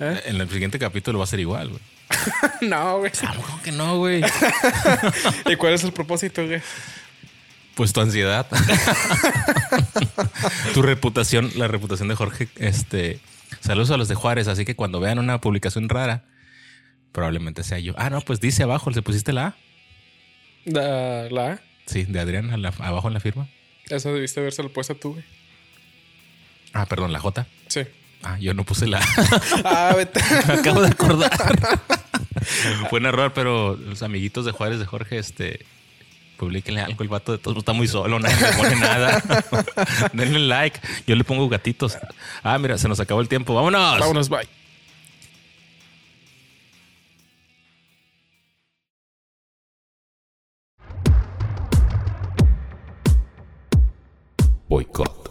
¿Eh? 0.00 0.22
En 0.26 0.40
el 0.40 0.48
siguiente 0.48 0.78
capítulo 0.78 1.18
va 1.18 1.24
a 1.24 1.28
ser 1.28 1.40
igual, 1.40 1.68
güey. 1.68 1.80
no, 2.68 2.98
güey. 2.98 3.12
¿Cómo 3.12 3.62
que 3.62 3.72
no, 3.72 3.98
güey? 3.98 4.22
¿Y 5.46 5.56
cuál 5.56 5.74
es 5.74 5.84
el 5.84 5.92
propósito, 5.92 6.46
güey? 6.46 6.60
Pues 7.74 7.92
tu 7.92 8.00
ansiedad. 8.00 8.46
tu 10.74 10.82
reputación, 10.82 11.50
la 11.56 11.68
reputación 11.68 12.08
de 12.08 12.14
Jorge, 12.14 12.48
este 12.56 13.20
Saludos 13.60 13.90
a 13.90 13.96
los 13.96 14.08
de 14.08 14.14
Juárez, 14.14 14.48
así 14.48 14.64
que 14.64 14.76
cuando 14.76 15.00
vean 15.00 15.18
una 15.18 15.40
publicación 15.40 15.88
rara, 15.88 16.24
probablemente 17.12 17.62
sea 17.62 17.78
yo. 17.78 17.94
Ah, 17.96 18.10
no, 18.10 18.20
pues 18.20 18.40
dice 18.40 18.62
abajo, 18.62 18.90
¿le 18.90 19.02
pusiste 19.02 19.32
la 19.32 19.46
A? 19.46 19.56
¿La, 20.64 21.28
la 21.30 21.52
A? 21.52 21.60
Sí, 21.86 22.04
de 22.04 22.20
Adrián, 22.20 22.50
abajo 22.78 23.08
en 23.08 23.14
la 23.14 23.20
firma. 23.20 23.48
Eso 23.88 24.12
debiste 24.14 24.40
haberse 24.40 24.62
lo 24.62 24.72
puesto 24.72 24.94
tú, 24.94 25.12
güey. 25.12 25.24
Ah, 26.72 26.86
perdón, 26.86 27.12
la 27.12 27.20
J. 27.20 27.46
Sí. 27.68 27.82
Ah, 28.22 28.38
yo 28.38 28.54
no 28.54 28.64
puse 28.64 28.86
la 28.86 28.98
A. 28.98 29.02
ah, 29.64 29.94
vete. 29.96 30.20
Me 30.46 30.54
acabo 30.54 30.80
de 30.80 30.88
acordar. 30.88 31.30
Fue 32.90 33.00
un 33.00 33.06
error, 33.06 33.32
pero 33.34 33.76
los 33.76 34.02
amiguitos 34.02 34.44
de 34.44 34.52
Juárez 34.52 34.78
de 34.78 34.86
Jorge, 34.86 35.18
este, 35.18 35.64
Publíquenle 36.42 36.80
algo. 36.80 37.04
El 37.04 37.08
vato 37.08 37.30
de 37.30 37.38
todos 37.38 37.58
está 37.58 37.72
muy 37.72 37.86
solo, 37.86 38.18
nadie 38.18 38.34
le 38.34 38.52
pone 38.54 38.74
nada. 38.74 39.22
Denle 40.12 40.40
like. 40.40 40.80
Yo 41.06 41.14
le 41.14 41.22
pongo 41.22 41.48
gatitos. 41.48 41.96
Ah, 42.42 42.58
mira, 42.58 42.76
se 42.78 42.88
nos 42.88 42.98
acabó 42.98 43.20
el 43.20 43.28
tiempo. 43.28 43.54
Vámonos. 43.54 44.00
Vámonos, 44.00 44.28
bye. 44.28 44.48
Boicot. 54.68 55.21